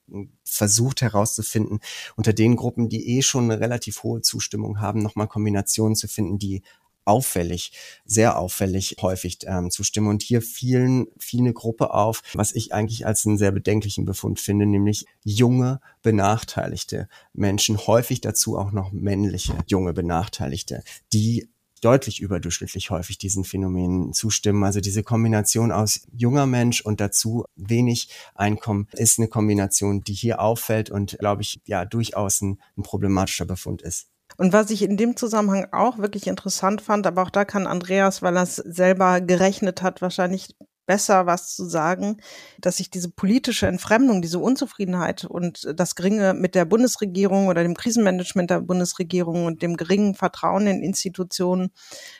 versucht 0.43 1.01
herauszufinden, 1.01 1.79
unter 2.15 2.33
den 2.33 2.55
Gruppen, 2.55 2.89
die 2.89 3.17
eh 3.17 3.21
schon 3.21 3.45
eine 3.45 3.59
relativ 3.59 4.03
hohe 4.03 4.21
Zustimmung 4.21 4.79
haben, 4.79 5.01
nochmal 5.01 5.27
Kombinationen 5.27 5.95
zu 5.95 6.07
finden, 6.07 6.39
die 6.39 6.63
auffällig, 7.07 7.71
sehr 8.05 8.37
auffällig 8.37 8.97
häufig 9.01 9.39
ähm, 9.45 9.71
zustimmen. 9.71 10.09
Und 10.09 10.23
hier 10.23 10.41
fielen, 10.41 11.07
fiel 11.17 11.41
eine 11.41 11.53
Gruppe 11.53 11.93
auf, 11.93 12.21
was 12.33 12.53
ich 12.53 12.73
eigentlich 12.73 13.05
als 13.05 13.25
einen 13.25 13.37
sehr 13.37 13.51
bedenklichen 13.51 14.05
Befund 14.05 14.39
finde, 14.39 14.65
nämlich 14.65 15.05
junge, 15.23 15.79
benachteiligte 16.01 17.07
Menschen, 17.33 17.77
häufig 17.77 18.21
dazu 18.21 18.57
auch 18.57 18.71
noch 18.71 18.91
männliche, 18.91 19.57
junge, 19.67 19.93
benachteiligte, 19.93 20.83
die 21.13 21.49
deutlich 21.81 22.19
überdurchschnittlich 22.21 22.89
häufig 22.89 23.17
diesen 23.17 23.43
Phänomenen 23.43 24.13
zustimmen. 24.13 24.63
Also 24.63 24.79
diese 24.79 25.03
Kombination 25.03 25.71
aus 25.71 26.07
junger 26.11 26.45
Mensch 26.45 26.81
und 26.81 26.99
dazu 26.99 27.45
wenig 27.55 28.09
Einkommen 28.35 28.87
ist 28.93 29.19
eine 29.19 29.27
Kombination, 29.27 30.03
die 30.03 30.13
hier 30.13 30.41
auffällt 30.41 30.89
und, 30.89 31.17
glaube 31.19 31.41
ich, 31.41 31.61
ja, 31.65 31.85
durchaus 31.85 32.41
ein, 32.41 32.59
ein 32.77 32.83
problematischer 32.83 33.45
Befund 33.45 33.81
ist. 33.81 34.07
Und 34.37 34.53
was 34.53 34.69
ich 34.69 34.83
in 34.83 34.97
dem 34.97 35.17
Zusammenhang 35.17 35.67
auch 35.71 35.97
wirklich 35.97 36.27
interessant 36.27 36.81
fand, 36.81 37.07
aber 37.07 37.23
auch 37.23 37.29
da 37.31 37.43
kann 37.43 37.67
Andreas, 37.67 38.21
weil 38.21 38.37
er 38.37 38.43
es 38.43 38.55
selber 38.55 39.19
gerechnet 39.21 39.81
hat, 39.81 40.01
wahrscheinlich 40.01 40.55
besser 40.87 41.25
was 41.27 41.53
zu 41.53 41.65
sagen, 41.65 42.17
dass 42.59 42.77
sich 42.77 42.89
diese 42.89 43.11
politische 43.11 43.67
Entfremdung, 43.67 44.21
diese 44.21 44.39
Unzufriedenheit 44.39 45.25
und 45.25 45.67
das 45.75 45.95
geringe 45.95 46.33
mit 46.33 46.55
der 46.55 46.65
Bundesregierung 46.65 47.47
oder 47.47 47.61
dem 47.61 47.75
Krisenmanagement 47.75 48.49
der 48.49 48.61
Bundesregierung 48.61 49.45
und 49.45 49.61
dem 49.61 49.77
geringen 49.77 50.15
Vertrauen 50.15 50.65
in 50.65 50.81
Institutionen, 50.81 51.71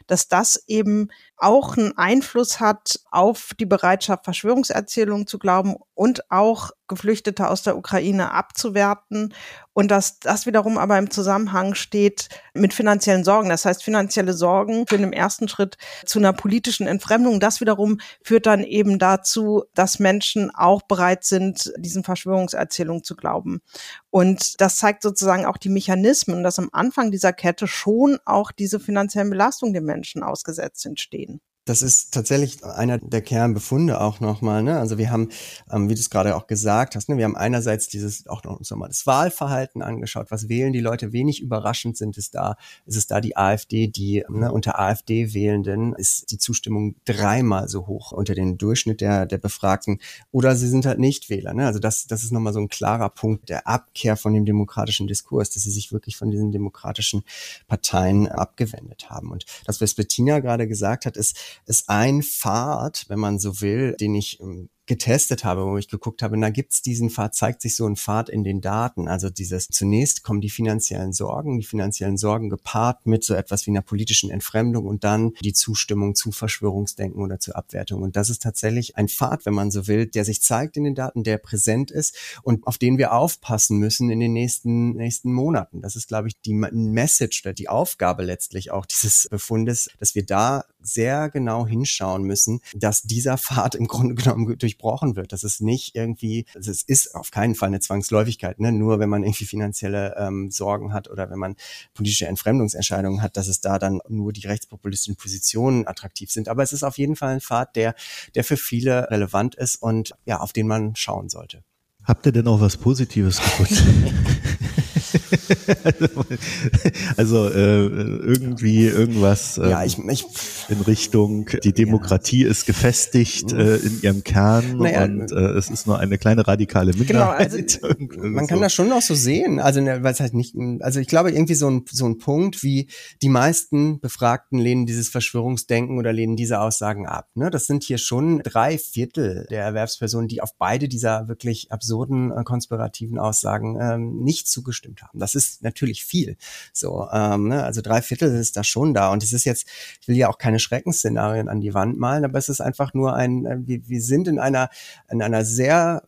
dass 0.05 0.27
das 0.27 0.61
eben 0.67 1.07
auch 1.37 1.77
einen 1.77 1.97
Einfluss 1.97 2.59
hat 2.59 2.99
auf 3.09 3.51
die 3.59 3.65
Bereitschaft, 3.65 4.25
Verschwörungserzählungen 4.25 5.27
zu 5.27 5.39
glauben 5.39 5.77
und 5.95 6.29
auch 6.29 6.71
Geflüchtete 6.87 7.49
aus 7.49 7.63
der 7.63 7.77
Ukraine 7.77 8.31
abzuwerten 8.31 9.33
und 9.73 9.91
dass 9.91 10.19
das 10.19 10.45
wiederum 10.45 10.77
aber 10.77 10.97
im 10.97 11.11
Zusammenhang 11.11 11.75
steht 11.75 12.29
mit 12.53 12.73
finanziellen 12.73 13.23
Sorgen. 13.23 13.49
Das 13.49 13.65
heißt, 13.65 13.83
finanzielle 13.83 14.33
Sorgen 14.33 14.87
führen 14.87 15.03
im 15.03 15.13
ersten 15.13 15.47
Schritt 15.47 15.77
zu 16.05 16.17
einer 16.19 16.33
politischen 16.33 16.87
Entfremdung. 16.87 17.39
Das 17.39 17.61
wiederum 17.61 17.99
führt 18.23 18.47
dann 18.47 18.63
eben 18.63 18.97
dazu, 18.97 19.65
dass 19.75 19.99
Menschen 19.99 20.49
auch 20.53 20.81
bereit 20.81 21.23
sind, 21.25 21.71
diesen 21.77 22.03
Verschwörungserzählungen 22.03 23.03
zu 23.03 23.15
glauben. 23.15 23.61
Und 24.09 24.59
das 24.61 24.77
zeigt 24.77 25.03
sozusagen 25.03 25.45
auch 25.45 25.57
die 25.57 25.69
Mechanismen, 25.69 26.43
dass 26.43 26.57
am 26.57 26.69
Anfang 26.71 27.11
dieser 27.11 27.33
Kette 27.33 27.67
schon 27.67 28.17
auch 28.25 28.51
diese 28.51 28.79
finanziellen 28.79 29.29
Belastungen 29.29 29.73
den 29.73 29.85
Menschen 29.85 30.23
ausgesetzt 30.23 30.81
sind, 30.81 30.99
stehen. 30.99 31.39
Das 31.67 31.81
ist 31.81 32.13
tatsächlich 32.13 32.63
einer 32.63 32.97
der 32.97 33.21
Kernbefunde 33.21 33.99
auch 33.99 34.21
nochmal. 34.21 34.63
Ne? 34.63 34.79
Also 34.79 34.97
wir 34.97 35.11
haben, 35.11 35.29
ähm, 35.69 35.89
wie 35.89 35.95
du 35.95 35.99
es 35.99 36.09
gerade 36.09 36.35
auch 36.37 36.47
gesagt 36.47 36.95
hast, 36.95 37.09
ne, 37.09 37.17
wir 37.17 37.25
haben 37.25 37.35
einerseits 37.35 37.89
dieses 37.89 38.25
auch 38.27 38.43
noch 38.45 38.57
uns 38.57 38.71
nochmal 38.71 38.87
das 38.87 39.05
Wahlverhalten 39.05 39.81
angeschaut. 39.81 40.31
Was 40.31 40.47
wählen 40.47 40.71
die 40.71 40.79
Leute? 40.79 41.11
Wenig 41.11 41.41
überraschend 41.41 41.97
sind 41.97 42.17
es 42.17 42.31
da. 42.31 42.55
Ist 42.85 42.95
es 42.95 43.07
da 43.07 43.19
die 43.19 43.35
AfD, 43.35 43.87
die 43.87 44.23
ne, 44.29 44.49
unter 44.49 44.79
AfD-Wählenden 44.79 45.93
ist 45.93 46.31
die 46.31 46.37
Zustimmung 46.37 46.95
dreimal 47.03 47.67
so 47.67 47.85
hoch 47.85 48.13
unter 48.13 48.33
den 48.33 48.57
Durchschnitt 48.57 49.01
der, 49.01 49.25
der 49.25 49.37
Befragten. 49.37 49.99
Oder 50.31 50.55
sie 50.55 50.69
sind 50.69 50.85
halt 50.85 50.99
nicht 50.99 51.29
Wähler. 51.29 51.53
Ne? 51.53 51.65
Also 51.65 51.79
das, 51.79 52.07
das 52.07 52.23
ist 52.23 52.31
nochmal 52.31 52.53
so 52.53 52.59
ein 52.59 52.69
klarer 52.69 53.09
Punkt 53.09 53.49
der 53.49 53.67
Abkehr 53.67 54.15
von 54.15 54.33
dem 54.33 54.45
demokratischen 54.45 55.07
Diskurs, 55.07 55.49
dass 55.49 55.63
sie 55.63 55.71
sich 55.71 55.91
wirklich 55.91 56.15
von 56.15 56.31
diesen 56.31 56.53
demokratischen 56.53 57.23
Parteien 57.67 58.29
abgewendet 58.29 59.09
haben. 59.09 59.31
Und 59.31 59.45
das, 59.65 59.81
was 59.81 59.93
Bettina 59.95 60.39
gerade 60.39 60.65
gesagt 60.69 61.05
hat, 61.05 61.17
ist, 61.17 61.35
ist 61.65 61.89
ein 61.89 62.23
Pfad, 62.23 63.05
wenn 63.07 63.19
man 63.19 63.39
so 63.39 63.61
will, 63.61 63.95
den 63.99 64.15
ich 64.15 64.39
ähm, 64.39 64.69
getestet 64.87 65.43
habe, 65.43 65.65
wo 65.65 65.77
ich 65.77 65.89
geguckt 65.89 66.23
habe, 66.23 66.37
na 66.37 66.49
gibt's 66.49 66.81
diesen 66.81 67.09
Pfad, 67.09 67.35
zeigt 67.35 67.61
sich 67.61 67.75
so 67.75 67.85
ein 67.85 67.95
Pfad 67.95 68.29
in 68.29 68.43
den 68.43 68.61
Daten. 68.61 69.07
Also 69.07 69.29
dieses 69.29 69.67
zunächst 69.67 70.23
kommen 70.23 70.41
die 70.41 70.49
finanziellen 70.49 71.13
Sorgen, 71.13 71.59
die 71.59 71.65
finanziellen 71.65 72.17
Sorgen 72.17 72.49
gepaart 72.49 73.05
mit 73.05 73.23
so 73.23 73.33
etwas 73.33 73.65
wie 73.67 73.71
einer 73.71 73.81
politischen 73.81 74.31
Entfremdung 74.31 74.87
und 74.87 75.03
dann 75.03 75.33
die 75.41 75.53
Zustimmung 75.53 76.15
zu 76.15 76.31
Verschwörungsdenken 76.31 77.21
oder 77.21 77.39
zu 77.39 77.53
Abwertung. 77.53 78.01
Und 78.01 78.15
das 78.15 78.29
ist 78.29 78.41
tatsächlich 78.41 78.95
ein 78.95 79.09
Pfad, 79.09 79.45
wenn 79.45 79.53
man 79.53 79.71
so 79.71 79.87
will, 79.87 80.07
der 80.07 80.25
sich 80.25 80.41
zeigt 80.41 80.77
in 80.77 80.85
den 80.85 80.95
Daten, 80.95 81.23
der 81.23 81.37
präsent 81.37 81.91
ist 81.91 82.15
und 82.43 82.65
auf 82.65 82.77
den 82.77 82.97
wir 82.97 83.13
aufpassen 83.13 83.77
müssen 83.77 84.09
in 84.09 84.19
den 84.19 84.33
nächsten, 84.33 84.93
nächsten 84.93 85.33
Monaten. 85.33 85.81
Das 85.81 85.95
ist, 85.95 86.07
glaube 86.07 86.29
ich, 86.29 86.39
die 86.41 86.53
Message 86.53 87.45
oder 87.45 87.53
die 87.53 87.69
Aufgabe 87.69 88.23
letztlich 88.23 88.71
auch 88.71 88.85
dieses 88.85 89.27
Befundes, 89.29 89.89
dass 89.99 90.15
wir 90.15 90.25
da 90.25 90.63
sehr 90.79 91.29
genau 91.29 91.67
hinschauen 91.67 92.23
müssen, 92.23 92.61
dass 92.73 93.03
dieser 93.03 93.37
Pfad 93.37 93.75
im 93.75 93.87
Grunde 93.87 94.15
genommen 94.15 94.57
durch 94.57 94.76
durchbrochen 94.77 95.15
wird. 95.15 95.33
Das 95.33 95.43
ist 95.43 95.61
nicht 95.61 95.95
irgendwie, 95.95 96.45
also 96.55 96.71
es 96.71 96.83
ist 96.83 97.15
auf 97.15 97.31
keinen 97.31 97.55
Fall 97.55 97.67
eine 97.67 97.79
Zwangsläufigkeit, 97.79 98.59
ne? 98.59 98.71
nur 98.71 98.99
wenn 98.99 99.09
man 99.09 99.23
irgendwie 99.23 99.45
finanzielle 99.45 100.15
ähm, 100.17 100.51
Sorgen 100.51 100.93
hat 100.93 101.09
oder 101.09 101.29
wenn 101.29 101.39
man 101.39 101.55
politische 101.93 102.27
Entfremdungsentscheidungen 102.27 103.21
hat, 103.21 103.37
dass 103.37 103.47
es 103.47 103.61
da 103.61 103.79
dann 103.79 103.99
nur 104.07 104.33
die 104.33 104.47
rechtspopulistischen 104.47 105.15
Positionen 105.15 105.87
attraktiv 105.87 106.31
sind. 106.31 106.47
Aber 106.47 106.63
es 106.63 106.73
ist 106.73 106.83
auf 106.83 106.97
jeden 106.97 107.15
Fall 107.15 107.33
ein 107.33 107.41
Pfad, 107.41 107.75
der, 107.75 107.95
der 108.35 108.43
für 108.43 108.57
viele 108.57 109.09
relevant 109.09 109.55
ist 109.55 109.77
und 109.77 110.13
ja, 110.25 110.39
auf 110.39 110.53
den 110.53 110.67
man 110.67 110.95
schauen 110.95 111.29
sollte. 111.29 111.63
Habt 112.03 112.25
ihr 112.25 112.31
denn 112.31 112.47
auch 112.47 112.61
was 112.61 112.77
Positives 112.77 113.37
gefunden? 113.37 114.13
also 117.17 117.49
äh, 117.49 117.85
irgendwie 117.85 118.85
irgendwas 118.85 119.57
ähm, 119.57 119.69
ja, 119.69 119.83
ich, 119.83 119.97
ich, 119.97 120.25
in 120.69 120.81
Richtung, 120.81 121.49
die 121.63 121.73
Demokratie 121.73 122.43
ja. 122.43 122.49
ist 122.49 122.65
gefestigt 122.65 123.51
äh, 123.51 123.77
in 123.77 124.01
ihrem 124.01 124.23
Kern 124.23 124.77
naja, 124.77 125.03
und 125.03 125.31
äh, 125.31 125.51
es 125.51 125.69
ist 125.69 125.87
nur 125.87 125.99
eine 125.99 126.17
kleine 126.17 126.47
radikale 126.47 126.93
Minderheit. 126.93 127.53
Genau, 127.53 127.87
also, 127.87 128.17
man 128.27 128.47
kann 128.47 128.61
das 128.61 128.73
schon 128.73 128.91
auch 128.91 129.01
so 129.01 129.15
sehen. 129.15 129.59
Also 129.59 129.81
ne, 129.81 130.03
weil 130.03 130.13
es 130.13 130.19
halt 130.19 130.33
nicht, 130.33 130.55
also 130.81 130.99
ich 130.99 131.07
glaube 131.07 131.31
irgendwie 131.31 131.55
so 131.55 131.69
ein, 131.69 131.85
so 131.89 132.05
ein 132.05 132.17
Punkt 132.17 132.63
wie 132.63 132.89
die 133.21 133.29
meisten 133.29 133.99
Befragten 133.99 134.59
lehnen 134.59 134.85
dieses 134.85 135.09
Verschwörungsdenken 135.09 135.97
oder 135.97 136.13
lehnen 136.13 136.35
diese 136.35 136.59
Aussagen 136.59 137.07
ab. 137.07 137.29
Ne? 137.35 137.49
Das 137.49 137.67
sind 137.67 137.83
hier 137.83 137.97
schon 137.97 138.39
drei 138.39 138.77
Viertel 138.77 139.47
der 139.49 139.63
Erwerbspersonen, 139.63 140.27
die 140.27 140.41
auf 140.41 140.55
beide 140.57 140.87
dieser 140.87 141.27
wirklich 141.27 141.71
absurden 141.71 142.31
äh, 142.31 142.43
konspirativen 142.43 143.19
Aussagen 143.19 143.77
ähm, 143.79 144.23
nicht 144.23 144.47
zugestimmt 144.47 144.96
haben. 145.03 145.19
Das 145.19 145.35
ist 145.35 145.63
natürlich 145.63 146.03
viel. 146.03 146.37
So, 146.73 147.07
ähm, 147.11 147.49
ne? 147.49 147.63
also 147.63 147.81
drei 147.81 148.01
Viertel 148.01 148.35
ist 148.35 148.57
da 148.57 148.63
schon 148.63 148.93
da. 148.93 149.11
Und 149.11 149.23
es 149.23 149.33
ist 149.33 149.45
jetzt, 149.45 149.67
ich 150.01 150.07
will 150.07 150.15
ja 150.15 150.29
auch 150.29 150.37
keine 150.37 150.59
Schreckensszenarien 150.59 151.49
an 151.49 151.61
die 151.61 151.73
Wand 151.73 151.97
malen, 151.97 152.25
aber 152.25 152.37
es 152.37 152.49
ist 152.49 152.61
einfach 152.61 152.93
nur 152.93 153.15
ein, 153.15 153.45
äh, 153.45 153.57
wir, 153.59 153.87
wir 153.87 154.01
sind 154.01 154.27
in 154.27 154.39
einer, 154.39 154.69
in 155.09 155.21
einer 155.21 155.45
sehr 155.45 156.03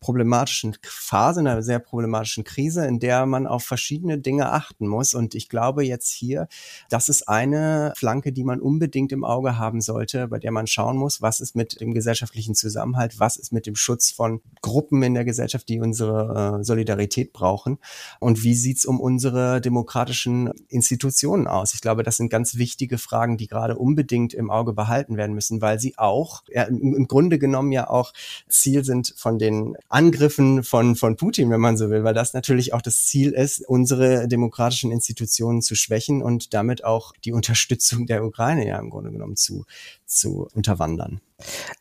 problematischen 0.00 0.76
Phase, 0.82 1.40
einer 1.40 1.62
sehr 1.62 1.78
problematischen 1.78 2.44
Krise, 2.44 2.86
in 2.86 3.00
der 3.00 3.26
man 3.26 3.46
auf 3.46 3.64
verschiedene 3.64 4.18
Dinge 4.18 4.52
achten 4.52 4.86
muss. 4.86 5.14
Und 5.14 5.34
ich 5.34 5.48
glaube 5.48 5.84
jetzt 5.84 6.10
hier, 6.10 6.48
das 6.88 7.08
ist 7.08 7.28
eine 7.28 7.92
Flanke, 7.96 8.32
die 8.32 8.44
man 8.44 8.60
unbedingt 8.60 9.12
im 9.12 9.24
Auge 9.24 9.58
haben 9.58 9.80
sollte, 9.80 10.28
bei 10.28 10.38
der 10.38 10.52
man 10.52 10.66
schauen 10.66 10.96
muss, 10.96 11.20
was 11.20 11.40
ist 11.40 11.56
mit 11.56 11.80
dem 11.80 11.94
gesellschaftlichen 11.94 12.54
Zusammenhalt, 12.54 13.18
was 13.18 13.36
ist 13.36 13.52
mit 13.52 13.66
dem 13.66 13.74
Schutz 13.74 14.10
von 14.10 14.40
Gruppen 14.62 15.02
in 15.02 15.14
der 15.14 15.24
Gesellschaft, 15.24 15.68
die 15.68 15.80
unsere 15.80 16.58
äh, 16.60 16.64
Solidarität 16.64 17.32
brauchen 17.32 17.78
und 18.20 18.42
wie 18.42 18.54
sieht's 18.54 18.84
um 18.84 19.00
unsere 19.00 19.60
demokratischen 19.60 20.52
Institutionen 20.68 21.46
aus. 21.46 21.74
Ich 21.74 21.80
glaube, 21.80 22.02
das 22.02 22.16
sind 22.16 22.30
ganz 22.30 22.56
wichtige 22.56 22.98
Fragen, 22.98 23.36
die 23.36 23.48
gerade 23.48 23.76
unbedingt 23.76 24.34
im 24.34 24.50
Auge 24.50 24.72
behalten 24.72 25.16
werden 25.16 25.34
müssen, 25.34 25.60
weil 25.60 25.80
sie 25.80 25.98
auch 25.98 26.42
ja, 26.48 26.64
im 26.64 27.08
Grunde 27.08 27.38
genommen 27.38 27.72
ja 27.72 27.88
auch 27.88 28.12
Ziel 28.48 28.84
sind 28.84 29.14
von 29.16 29.38
den 29.38 29.76
Angriffen 29.88 30.62
von, 30.64 30.96
von 30.96 31.16
Putin, 31.16 31.50
wenn 31.50 31.60
man 31.60 31.76
so 31.76 31.88
will, 31.88 32.04
weil 32.04 32.14
das 32.14 32.34
natürlich 32.34 32.74
auch 32.74 32.82
das 32.82 33.06
Ziel 33.06 33.32
ist, 33.32 33.66
unsere 33.66 34.28
demokratischen 34.28 34.92
Institutionen 34.92 35.62
zu 35.62 35.74
schwächen 35.74 36.22
und 36.22 36.52
damit 36.52 36.84
auch 36.84 37.12
die 37.24 37.32
Unterstützung 37.32 38.06
der 38.06 38.24
Ukraine 38.24 38.66
ja 38.66 38.78
im 38.78 38.90
Grunde 38.90 39.10
genommen 39.10 39.36
zu, 39.36 39.64
zu 40.04 40.48
unterwandern. 40.52 41.20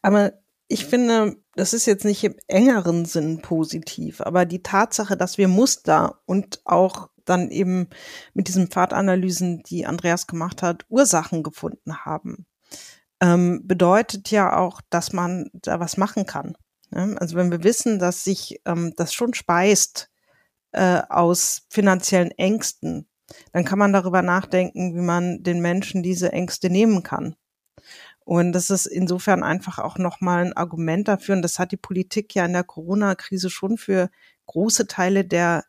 Aber 0.01 0.33
ich 0.69 0.85
finde, 0.85 1.37
das 1.55 1.73
ist 1.73 1.85
jetzt 1.85 2.05
nicht 2.05 2.23
im 2.23 2.35
engeren 2.47 3.05
Sinn 3.05 3.41
positiv, 3.41 4.21
aber 4.21 4.45
die 4.45 4.63
Tatsache, 4.63 5.17
dass 5.17 5.37
wir 5.37 5.47
Muster 5.47 6.19
und 6.25 6.61
auch 6.65 7.09
dann 7.25 7.51
eben 7.51 7.87
mit 8.33 8.47
diesen 8.47 8.67
Pfadanalysen, 8.67 9.63
die 9.63 9.85
Andreas 9.85 10.27
gemacht 10.27 10.61
hat, 10.61 10.85
Ursachen 10.89 11.43
gefunden 11.43 12.05
haben, 12.05 12.45
ähm, 13.21 13.61
bedeutet 13.65 14.31
ja 14.31 14.57
auch, 14.57 14.81
dass 14.89 15.13
man 15.13 15.49
da 15.53 15.79
was 15.79 15.97
machen 15.97 16.25
kann. 16.25 16.55
Ja? 16.91 17.05
Also 17.15 17.35
wenn 17.35 17.51
wir 17.51 17.63
wissen, 17.63 17.99
dass 17.99 18.23
sich 18.23 18.61
ähm, 18.65 18.93
das 18.95 19.13
schon 19.13 19.33
speist 19.33 20.09
äh, 20.71 21.01
aus 21.09 21.63
finanziellen 21.69 22.31
Ängsten, 22.31 23.07
dann 23.51 23.65
kann 23.65 23.79
man 23.79 23.93
darüber 23.93 24.21
nachdenken, 24.21 24.95
wie 24.95 25.01
man 25.01 25.43
den 25.43 25.61
Menschen 25.61 26.03
diese 26.03 26.31
Ängste 26.31 26.69
nehmen 26.69 27.03
kann. 27.03 27.35
Und 28.23 28.51
das 28.51 28.69
ist 28.69 28.85
insofern 28.85 29.43
einfach 29.43 29.79
auch 29.79 29.97
nochmal 29.97 30.45
ein 30.45 30.53
Argument 30.53 31.07
dafür. 31.07 31.35
Und 31.35 31.41
das 31.41 31.59
hat 31.59 31.71
die 31.71 31.77
Politik 31.77 32.35
ja 32.35 32.45
in 32.45 32.53
der 32.53 32.65
Corona-Krise 32.65 33.49
schon 33.49 33.77
für 33.77 34.09
große 34.47 34.87
Teile 34.87 35.23
der, 35.23 35.63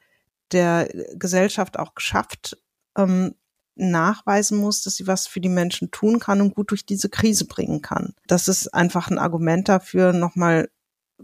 der 0.50 0.88
Gesellschaft 1.14 1.78
auch 1.78 1.94
geschafft, 1.94 2.59
ähm, 2.96 3.35
nachweisen 3.76 4.59
muss, 4.59 4.83
dass 4.83 4.96
sie 4.96 5.07
was 5.07 5.28
für 5.28 5.40
die 5.40 5.48
Menschen 5.48 5.92
tun 5.92 6.18
kann 6.18 6.40
und 6.40 6.54
gut 6.54 6.70
durch 6.70 6.85
diese 6.85 7.09
Krise 7.09 7.46
bringen 7.46 7.81
kann. 7.81 8.14
Das 8.26 8.48
ist 8.48 8.74
einfach 8.74 9.09
ein 9.09 9.18
Argument 9.18 9.68
dafür, 9.68 10.12
nochmal 10.12 10.68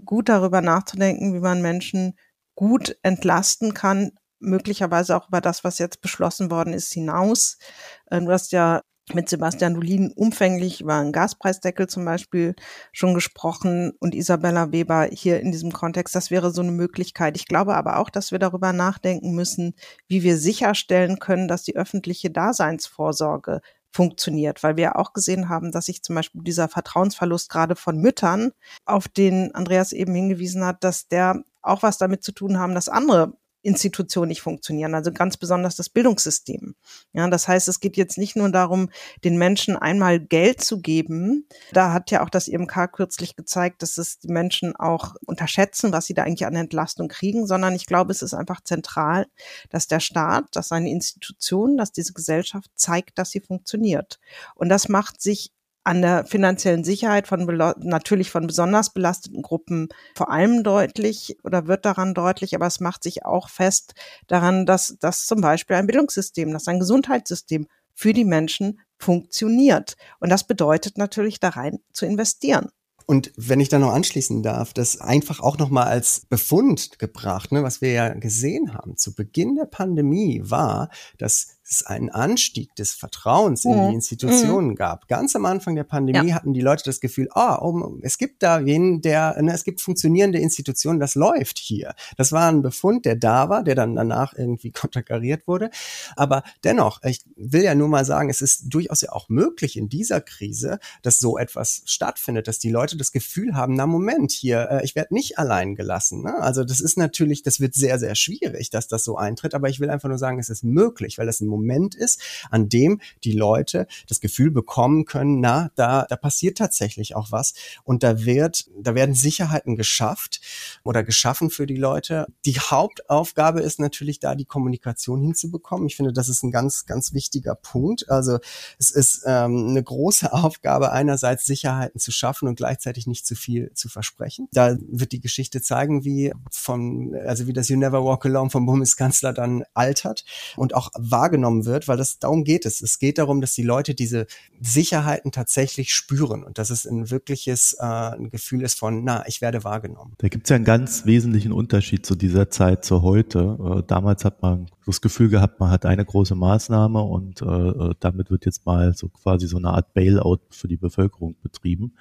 gut 0.04 0.28
darüber 0.28 0.60
nachzudenken, 0.60 1.34
wie 1.34 1.40
man 1.40 1.62
Menschen 1.62 2.18
gut 2.54 2.96
entlasten 3.02 3.74
kann, 3.74 4.12
möglicherweise 4.38 5.16
auch 5.16 5.28
über 5.28 5.40
das, 5.40 5.64
was 5.64 5.78
jetzt 5.78 6.00
beschlossen 6.00 6.50
worden 6.50 6.72
ist, 6.72 6.92
hinaus. 6.92 7.58
Äh, 8.06 8.20
du 8.20 8.30
hast 8.30 8.52
ja 8.52 8.82
mit 9.12 9.28
Sebastian 9.28 9.74
Dulin 9.74 10.12
umfänglich 10.12 10.80
über 10.80 10.94
einen 10.94 11.12
Gaspreisdeckel 11.12 11.88
zum 11.88 12.06
Beispiel 12.06 12.54
schon 12.92 13.12
gesprochen 13.12 13.92
und 14.00 14.14
Isabella 14.14 14.72
Weber 14.72 15.08
hier 15.12 15.40
in 15.40 15.52
diesem 15.52 15.72
Kontext. 15.72 16.14
Das 16.14 16.30
wäre 16.30 16.52
so 16.52 16.62
eine 16.62 16.72
Möglichkeit. 16.72 17.36
Ich 17.36 17.46
glaube 17.46 17.74
aber 17.74 17.98
auch, 17.98 18.08
dass 18.08 18.32
wir 18.32 18.38
darüber 18.38 18.72
nachdenken 18.72 19.32
müssen, 19.34 19.74
wie 20.08 20.22
wir 20.22 20.38
sicherstellen 20.38 21.18
können, 21.18 21.48
dass 21.48 21.64
die 21.64 21.76
öffentliche 21.76 22.30
Daseinsvorsorge 22.30 23.60
funktioniert, 23.94 24.62
weil 24.64 24.76
wir 24.76 24.98
auch 24.98 25.12
gesehen 25.12 25.48
haben, 25.48 25.70
dass 25.70 25.86
sich 25.86 26.02
zum 26.02 26.16
Beispiel 26.16 26.42
dieser 26.42 26.68
Vertrauensverlust 26.68 27.48
gerade 27.48 27.76
von 27.76 27.98
Müttern, 27.98 28.50
auf 28.84 29.06
den 29.06 29.54
Andreas 29.54 29.92
eben 29.92 30.14
hingewiesen 30.14 30.64
hat, 30.64 30.82
dass 30.82 31.06
der 31.06 31.44
auch 31.62 31.82
was 31.82 31.96
damit 31.96 32.24
zu 32.24 32.32
tun 32.32 32.58
haben, 32.58 32.74
dass 32.74 32.88
andere 32.88 33.34
Institutionen 33.64 34.28
nicht 34.28 34.42
funktionieren, 34.42 34.94
also 34.94 35.10
ganz 35.10 35.38
besonders 35.38 35.74
das 35.74 35.88
Bildungssystem. 35.88 36.74
Ja, 37.14 37.28
das 37.28 37.48
heißt, 37.48 37.66
es 37.68 37.80
geht 37.80 37.96
jetzt 37.96 38.18
nicht 38.18 38.36
nur 38.36 38.50
darum, 38.50 38.90
den 39.24 39.38
Menschen 39.38 39.76
einmal 39.76 40.20
Geld 40.20 40.62
zu 40.62 40.80
geben. 40.80 41.48
Da 41.72 41.92
hat 41.92 42.10
ja 42.10 42.22
auch 42.22 42.28
das 42.28 42.46
IMK 42.46 42.92
kürzlich 42.92 43.36
gezeigt, 43.36 43.80
dass 43.82 43.96
es 43.96 44.18
die 44.18 44.28
Menschen 44.28 44.76
auch 44.76 45.14
unterschätzen, 45.24 45.92
was 45.92 46.04
sie 46.04 46.14
da 46.14 46.24
eigentlich 46.24 46.46
an 46.46 46.54
Entlastung 46.54 47.08
kriegen, 47.08 47.46
sondern 47.46 47.74
ich 47.74 47.86
glaube, 47.86 48.12
es 48.12 48.20
ist 48.20 48.34
einfach 48.34 48.60
zentral, 48.60 49.26
dass 49.70 49.88
der 49.88 50.00
Staat, 50.00 50.44
dass 50.52 50.68
seine 50.68 50.90
Institution, 50.90 51.78
dass 51.78 51.90
diese 51.90 52.12
Gesellschaft 52.12 52.70
zeigt, 52.74 53.18
dass 53.18 53.30
sie 53.30 53.40
funktioniert. 53.40 54.20
Und 54.54 54.68
das 54.68 54.90
macht 54.90 55.22
sich 55.22 55.53
an 55.84 56.02
der 56.02 56.24
finanziellen 56.24 56.82
Sicherheit 56.82 57.28
von 57.28 57.44
natürlich 57.78 58.30
von 58.30 58.46
besonders 58.46 58.92
belasteten 58.92 59.42
Gruppen 59.42 59.88
vor 60.16 60.30
allem 60.30 60.62
deutlich 60.62 61.36
oder 61.44 61.66
wird 61.66 61.84
daran 61.84 62.14
deutlich, 62.14 62.54
aber 62.54 62.66
es 62.66 62.80
macht 62.80 63.02
sich 63.02 63.24
auch 63.24 63.48
fest 63.48 63.94
daran, 64.26 64.66
dass 64.66 64.96
dass 64.98 65.26
zum 65.26 65.40
Beispiel 65.40 65.76
ein 65.76 65.86
Bildungssystem, 65.86 66.50
dass 66.52 66.68
ein 66.68 66.80
Gesundheitssystem 66.80 67.66
für 67.94 68.12
die 68.12 68.24
Menschen 68.24 68.80
funktioniert. 68.98 69.94
Und 70.20 70.30
das 70.30 70.46
bedeutet 70.46 70.98
natürlich 70.98 71.38
da 71.38 71.50
rein 71.50 71.78
zu 71.92 72.06
investieren. 72.06 72.70
Und 73.06 73.32
wenn 73.36 73.60
ich 73.60 73.68
da 73.68 73.78
noch 73.78 73.92
anschließen 73.92 74.42
darf, 74.42 74.72
das 74.72 75.00
einfach 75.00 75.40
auch 75.40 75.58
nochmal 75.58 75.88
als 75.88 76.22
Befund 76.28 76.98
gebracht, 76.98 77.52
ne, 77.52 77.62
was 77.62 77.82
wir 77.82 77.92
ja 77.92 78.14
gesehen 78.14 78.72
haben 78.72 78.96
zu 78.96 79.14
Beginn 79.14 79.56
der 79.56 79.66
Pandemie 79.66 80.40
war, 80.42 80.88
dass 81.18 81.58
es 81.68 81.82
einen 81.84 82.10
Anstieg 82.10 82.74
des 82.76 82.92
Vertrauens 82.92 83.64
in 83.64 83.72
die 83.72 83.78
mhm. 83.78 83.94
Institutionen 83.94 84.70
mhm. 84.70 84.74
gab. 84.74 85.08
Ganz 85.08 85.34
am 85.34 85.46
Anfang 85.46 85.74
der 85.74 85.84
Pandemie 85.84 86.28
ja. 86.28 86.34
hatten 86.34 86.52
die 86.52 86.60
Leute 86.60 86.84
das 86.84 87.00
Gefühl, 87.00 87.28
ah, 87.32 87.58
oh, 87.60 87.98
es 88.02 88.18
gibt 88.18 88.42
da 88.42 88.64
wen, 88.64 89.00
der, 89.00 89.40
ne, 89.42 89.52
es 89.52 89.64
gibt 89.64 89.80
funktionierende 89.80 90.38
Institutionen, 90.38 91.00
das 91.00 91.14
läuft 91.14 91.58
hier. 91.58 91.94
Das 92.16 92.32
war 92.32 92.48
ein 92.50 92.62
Befund, 92.62 93.06
der 93.06 93.16
da 93.16 93.48
war, 93.48 93.64
der 93.64 93.74
dann 93.74 93.96
danach 93.96 94.34
irgendwie 94.36 94.70
konterkariert 94.72 95.46
wurde. 95.46 95.70
Aber 96.16 96.42
dennoch, 96.64 97.02
ich 97.02 97.22
will 97.36 97.62
ja 97.62 97.74
nur 97.74 97.88
mal 97.88 98.04
sagen, 98.04 98.28
es 98.28 98.40
ist 98.40 98.72
durchaus 98.72 99.00
ja 99.00 99.12
auch 99.12 99.28
möglich 99.28 99.76
in 99.76 99.88
dieser 99.88 100.20
Krise, 100.20 100.78
dass 101.02 101.18
so 101.18 101.38
etwas 101.38 101.82
stattfindet, 101.86 102.46
dass 102.46 102.58
die 102.58 102.70
Leute 102.70 102.96
das 102.96 103.12
Gefühl 103.12 103.54
haben, 103.54 103.74
na 103.74 103.86
Moment, 103.86 104.32
hier, 104.32 104.68
äh, 104.70 104.84
ich 104.84 104.94
werde 104.94 105.14
nicht 105.14 105.38
allein 105.38 105.74
gelassen. 105.74 106.22
Ne? 106.22 106.34
Also 106.34 106.64
das 106.64 106.80
ist 106.80 106.98
natürlich, 106.98 107.42
das 107.42 107.60
wird 107.60 107.74
sehr, 107.74 107.98
sehr 107.98 108.14
schwierig, 108.14 108.70
dass 108.70 108.86
das 108.86 109.04
so 109.04 109.16
eintritt. 109.16 109.54
Aber 109.54 109.68
ich 109.68 109.80
will 109.80 109.90
einfach 109.90 110.08
nur 110.08 110.18
sagen, 110.18 110.38
es 110.38 110.50
ist 110.50 110.64
möglich, 110.64 111.18
weil 111.18 111.28
es 111.28 111.40
ein 111.40 111.53
Moment 111.54 111.94
ist, 111.94 112.20
an 112.50 112.68
dem 112.68 113.00
die 113.22 113.32
Leute 113.32 113.86
das 114.08 114.20
Gefühl 114.20 114.50
bekommen 114.50 115.04
können, 115.04 115.40
na, 115.40 115.70
da, 115.76 116.06
da 116.08 116.16
passiert 116.16 116.58
tatsächlich 116.58 117.14
auch 117.14 117.30
was 117.30 117.54
und 117.84 118.02
da 118.02 118.24
wird, 118.24 118.66
da 118.76 118.94
werden 118.94 119.14
Sicherheiten 119.14 119.76
geschafft 119.76 120.40
oder 120.82 121.04
geschaffen 121.04 121.50
für 121.50 121.66
die 121.66 121.76
Leute. 121.76 122.26
Die 122.44 122.58
Hauptaufgabe 122.58 123.60
ist 123.60 123.78
natürlich 123.78 124.18
da, 124.18 124.34
die 124.34 124.44
Kommunikation 124.44 125.22
hinzubekommen. 125.22 125.86
Ich 125.86 125.96
finde, 125.96 126.12
das 126.12 126.28
ist 126.28 126.42
ein 126.42 126.50
ganz, 126.50 126.86
ganz 126.86 127.12
wichtiger 127.12 127.54
Punkt. 127.54 128.10
Also 128.10 128.38
es 128.78 128.90
ist 128.90 129.22
ähm, 129.26 129.68
eine 129.68 129.82
große 129.82 130.32
Aufgabe, 130.32 130.92
einerseits 130.92 131.44
Sicherheiten 131.44 132.00
zu 132.00 132.10
schaffen 132.10 132.48
und 132.48 132.56
gleichzeitig 132.56 133.06
nicht 133.06 133.26
zu 133.26 133.34
viel 133.34 133.72
zu 133.74 133.88
versprechen. 133.88 134.48
Da 134.52 134.76
wird 134.80 135.12
die 135.12 135.20
Geschichte 135.20 135.62
zeigen, 135.62 136.04
wie 136.04 136.32
von, 136.50 137.14
also 137.26 137.46
wie 137.46 137.52
das 137.52 137.68
You 137.68 137.76
Never 137.76 138.04
Walk 138.04 138.26
Alone 138.26 138.50
vom 138.50 138.66
Bundeskanzler 138.66 139.32
dann 139.32 139.64
altert 139.74 140.24
und 140.56 140.74
auch 140.74 140.90
wahrgenommen 140.94 141.43
wahrgenommen 141.44 141.66
wird, 141.66 141.88
weil 141.88 141.96
das 141.96 142.18
darum 142.18 142.44
geht 142.44 142.66
es. 142.66 142.80
Es 142.80 142.98
geht 142.98 143.18
darum, 143.18 143.40
dass 143.40 143.54
die 143.54 143.62
Leute 143.62 143.94
diese 143.94 144.26
Sicherheiten 144.60 145.30
tatsächlich 145.32 145.92
spüren 145.92 146.42
und 146.42 146.58
dass 146.58 146.70
es 146.70 146.86
ein 146.86 147.10
wirkliches 147.10 147.76
äh, 147.78 147.84
ein 147.84 148.30
Gefühl 148.30 148.62
ist 148.62 148.78
von, 148.78 149.04
na, 149.04 149.24
ich 149.26 149.40
werde 149.40 149.64
wahrgenommen. 149.64 150.14
Da 150.18 150.28
gibt 150.28 150.46
es 150.46 150.50
ja 150.50 150.56
einen 150.56 150.64
ganz 150.64 151.06
wesentlichen 151.06 151.52
Unterschied 151.52 152.06
zu 152.06 152.14
dieser 152.14 152.50
Zeit 152.50 152.84
zu 152.84 153.02
heute. 153.02 153.58
Äh, 153.60 153.82
damals 153.86 154.24
hat 154.24 154.42
man 154.42 154.66
das 154.86 155.00
Gefühl 155.00 155.28
gehabt, 155.28 155.60
man 155.60 155.70
hat 155.70 155.86
eine 155.86 156.04
große 156.04 156.34
Maßnahme 156.34 157.02
und 157.02 157.42
äh, 157.42 157.44
äh 157.44 157.94
damit 158.00 158.30
wird 158.30 158.44
jetzt 158.44 158.66
mal 158.66 158.94
so 158.94 159.08
quasi 159.08 159.46
so 159.46 159.56
eine 159.56 159.68
Art 159.68 159.94
Bailout 159.94 160.40
für 160.50 160.68
die 160.68 160.76
Bevölkerung 160.76 161.36
betrieben. 161.42 161.94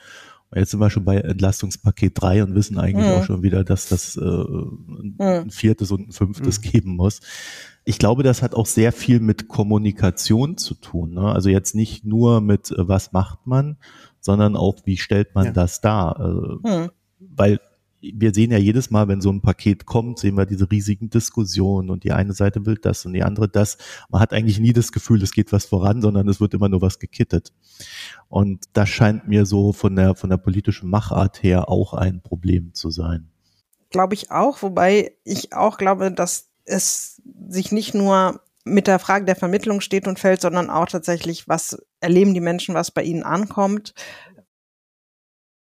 Jetzt 0.56 0.72
sind 0.72 0.80
wir 0.80 0.90
schon 0.90 1.04
bei 1.04 1.18
Entlastungspaket 1.18 2.22
3 2.22 2.44
und 2.44 2.56
wissen 2.56 2.78
eigentlich 2.78 3.08
mhm. 3.08 3.14
auch 3.14 3.24
schon 3.24 3.42
wieder, 3.42 3.64
dass 3.64 3.88
das 3.88 4.18
äh, 4.18 4.22
ein 4.22 5.16
mhm. 5.18 5.50
viertes 5.50 5.90
und 5.92 6.10
ein 6.10 6.12
fünftes 6.12 6.60
mhm. 6.60 6.70
geben 6.70 6.96
muss. 6.96 7.22
Ich 7.86 8.00
glaube, 8.00 8.24
das 8.24 8.42
hat 8.42 8.56
auch 8.56 8.66
sehr 8.66 8.92
viel 8.92 9.20
mit 9.20 9.48
Kommunikation 9.48 10.58
zu 10.58 10.74
tun. 10.76 11.14
Ne? 11.14 11.32
Also 11.32 11.50
jetzt 11.50 11.76
nicht 11.76 12.06
nur 12.06 12.42
mit, 12.42 12.72
äh, 12.72 12.88
was 12.88 13.12
macht 13.12 13.46
man, 13.46 13.78
sondern 14.20 14.56
auch, 14.56 14.78
wie 14.86 14.98
stellt 14.98 15.36
man 15.36 15.48
ja. 15.48 15.52
das 15.52 15.82
dar? 15.82 16.20
Äh, 16.64 16.68
hm. 16.68 16.90
Weil 17.20 17.60
wir 18.12 18.34
sehen 18.34 18.52
ja 18.52 18.58
jedes 18.58 18.92
Mal, 18.92 19.08
wenn 19.08 19.22
so 19.22 19.32
ein 19.32 19.42
Paket 19.42 19.86
kommt, 19.86 20.20
sehen 20.20 20.36
wir 20.36 20.46
diese 20.46 20.70
riesigen 20.70 21.10
Diskussionen 21.10 21.90
und 21.90 22.04
die 22.04 22.12
eine 22.12 22.34
Seite 22.34 22.66
will 22.66 22.76
das 22.76 23.06
und 23.06 23.14
die 23.14 23.24
andere 23.24 23.48
das. 23.48 23.78
Man 24.10 24.22
hat 24.22 24.34
eigentlich 24.34 24.60
nie 24.60 24.74
das 24.74 24.92
Gefühl, 24.92 25.24
es 25.24 25.32
geht 25.32 25.54
was 25.54 25.66
voran, 25.66 26.02
sondern 26.02 26.28
es 26.28 26.42
wird 26.42 26.54
immer 26.54 26.68
nur 26.68 26.82
was 26.82 27.00
gekittet. 27.00 27.54
Und 28.28 28.66
das 28.74 28.90
scheint 28.90 29.28
mir 29.28 29.46
so 29.46 29.72
von 29.72 29.96
der, 29.96 30.16
von 30.16 30.30
der 30.30 30.38
politischen 30.38 30.90
Machart 30.90 31.44
her 31.44 31.70
auch 31.70 31.94
ein 31.94 32.22
Problem 32.22 32.74
zu 32.74 32.90
sein. 32.92 33.30
Glaube 33.90 34.16
ich 34.16 34.32
auch, 34.32 34.62
wobei 34.62 35.14
ich 35.24 35.54
auch 35.54 35.78
glaube, 35.78 36.12
dass 36.12 36.50
es 36.66 37.22
sich 37.50 37.72
nicht 37.72 37.94
nur 37.94 38.42
mit 38.66 38.88
der 38.88 39.00
Frage 39.00 39.26
der 39.26 39.36
Vermittlung 39.36 39.82
steht 39.82 40.08
und 40.08 40.20
fällt, 40.20 40.42
sondern 40.42 40.70
auch 40.70 40.88
tatsächlich, 40.88 41.48
was 41.48 41.78
erleben 42.00 42.34
die 42.34 42.40
Menschen, 42.40 42.76
was 42.76 42.92
bei 42.92 43.04
ihnen 43.04 43.24
ankommt. 43.24 43.94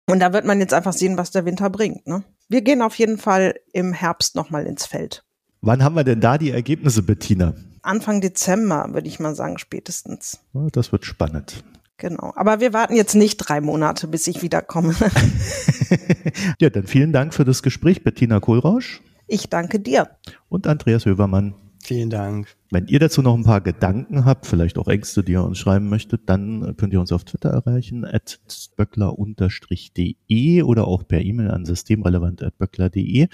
Und 0.08 0.20
da 0.20 0.34
wird 0.34 0.46
man 0.46 0.60
jetzt 0.60 0.74
einfach 0.74 0.94
sehen, 0.94 1.18
was 1.18 1.32
der 1.32 1.46
Winter 1.46 1.70
bringt. 1.70 2.06
Ne? 2.08 2.24
Wir 2.50 2.62
gehen 2.62 2.82
auf 2.82 2.96
jeden 2.96 3.18
Fall 3.18 3.56
im 3.74 3.94
Herbst 3.94 4.36
nochmal 4.36 4.66
ins 4.66 4.86
Feld. 4.86 5.24
Wann 5.62 5.84
haben 5.84 5.96
wir 5.96 6.04
denn 6.04 6.22
da 6.22 6.38
die 6.38 6.52
Ergebnisse, 6.52 7.04
Bettina? 7.04 7.54
Anfang 7.82 8.22
Dezember, 8.22 8.90
würde 8.92 9.08
ich 9.08 9.20
mal 9.20 9.36
sagen, 9.36 9.58
spätestens. 9.58 10.40
Das 10.72 10.92
wird 10.92 11.06
spannend. 11.06 11.64
Genau. 11.98 12.34
Aber 12.36 12.60
wir 12.60 12.74
warten 12.74 12.96
jetzt 12.96 13.16
nicht 13.16 13.38
drei 13.38 13.62
Monate, 13.62 14.08
bis 14.08 14.28
ich 14.28 14.42
wiederkomme. 14.42 14.96
ja, 16.60 16.70
dann 16.70 16.88
vielen 16.88 17.14
Dank 17.14 17.34
für 17.34 17.46
das 17.46 17.64
Gespräch, 17.64 18.04
Bettina 18.04 18.40
Kohlrausch. 18.40 19.02
Ich 19.32 19.48
danke 19.48 19.80
dir. 19.80 20.10
Und 20.50 20.68
Andreas 20.68 21.06
Hövermann. 21.06 21.56
Vielen 21.82 22.10
Dank. 22.10 22.50
Wenn 22.70 22.88
ihr 22.88 23.00
dazu 23.00 23.22
noch 23.22 23.34
ein 23.34 23.46
paar 23.46 23.62
Gedanken 23.62 24.26
habt, 24.26 24.46
vielleicht 24.46 24.78
auch 24.78 24.90
Ängste, 24.90 25.24
die 25.24 25.32
ihr 25.32 25.44
uns 25.44 25.58
schreiben 25.58 25.88
möchtet, 25.88 26.24
dann 26.26 26.76
könnt 26.76 26.92
ihr 26.92 27.00
uns 27.00 27.14
auf 27.14 27.24
Twitter 27.24 27.50
erreichen, 27.50 28.04
at 28.04 28.42
böckler-de 28.76 30.64
oder 30.64 30.86
auch 30.86 31.08
per 31.08 31.22
E-Mail 31.22 31.50
an 31.50 31.66
systemrelevant.böckler.de. 31.66 33.30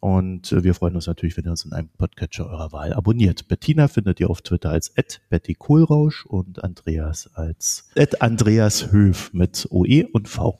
Und 0.00 0.50
äh, 0.50 0.64
wir 0.64 0.74
freuen 0.74 0.96
uns 0.96 1.06
natürlich, 1.06 1.36
wenn 1.36 1.44
ihr 1.44 1.52
uns 1.52 1.64
in 1.64 1.74
einem 1.74 1.90
Podcatcher 1.90 2.50
eurer 2.50 2.72
Wahl 2.72 2.92
abonniert. 2.92 3.46
Bettina 3.46 3.86
findet 3.86 4.18
ihr 4.18 4.30
auf 4.30 4.42
Twitter 4.42 4.70
als 4.70 4.92
Betty 5.28 5.54
Kohlrausch 5.54 6.26
und 6.26 6.64
Andreas 6.64 7.30
als 7.34 7.88
Andreas 8.18 8.90
Höf 8.90 9.32
mit 9.32 9.68
OE 9.70 10.06
und 10.12 10.26
V. 10.28 10.58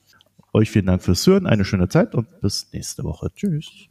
Euch 0.52 0.70
vielen 0.70 0.87
Dank 0.87 1.02
fürs 1.02 1.26
Hören, 1.26 1.48
eine 1.48 1.64
schöne 1.64 1.88
Zeit 1.88 2.14
und 2.14 2.40
bis 2.40 2.68
nächste 2.72 3.02
Woche. 3.02 3.33
Tschüss. 3.35 3.90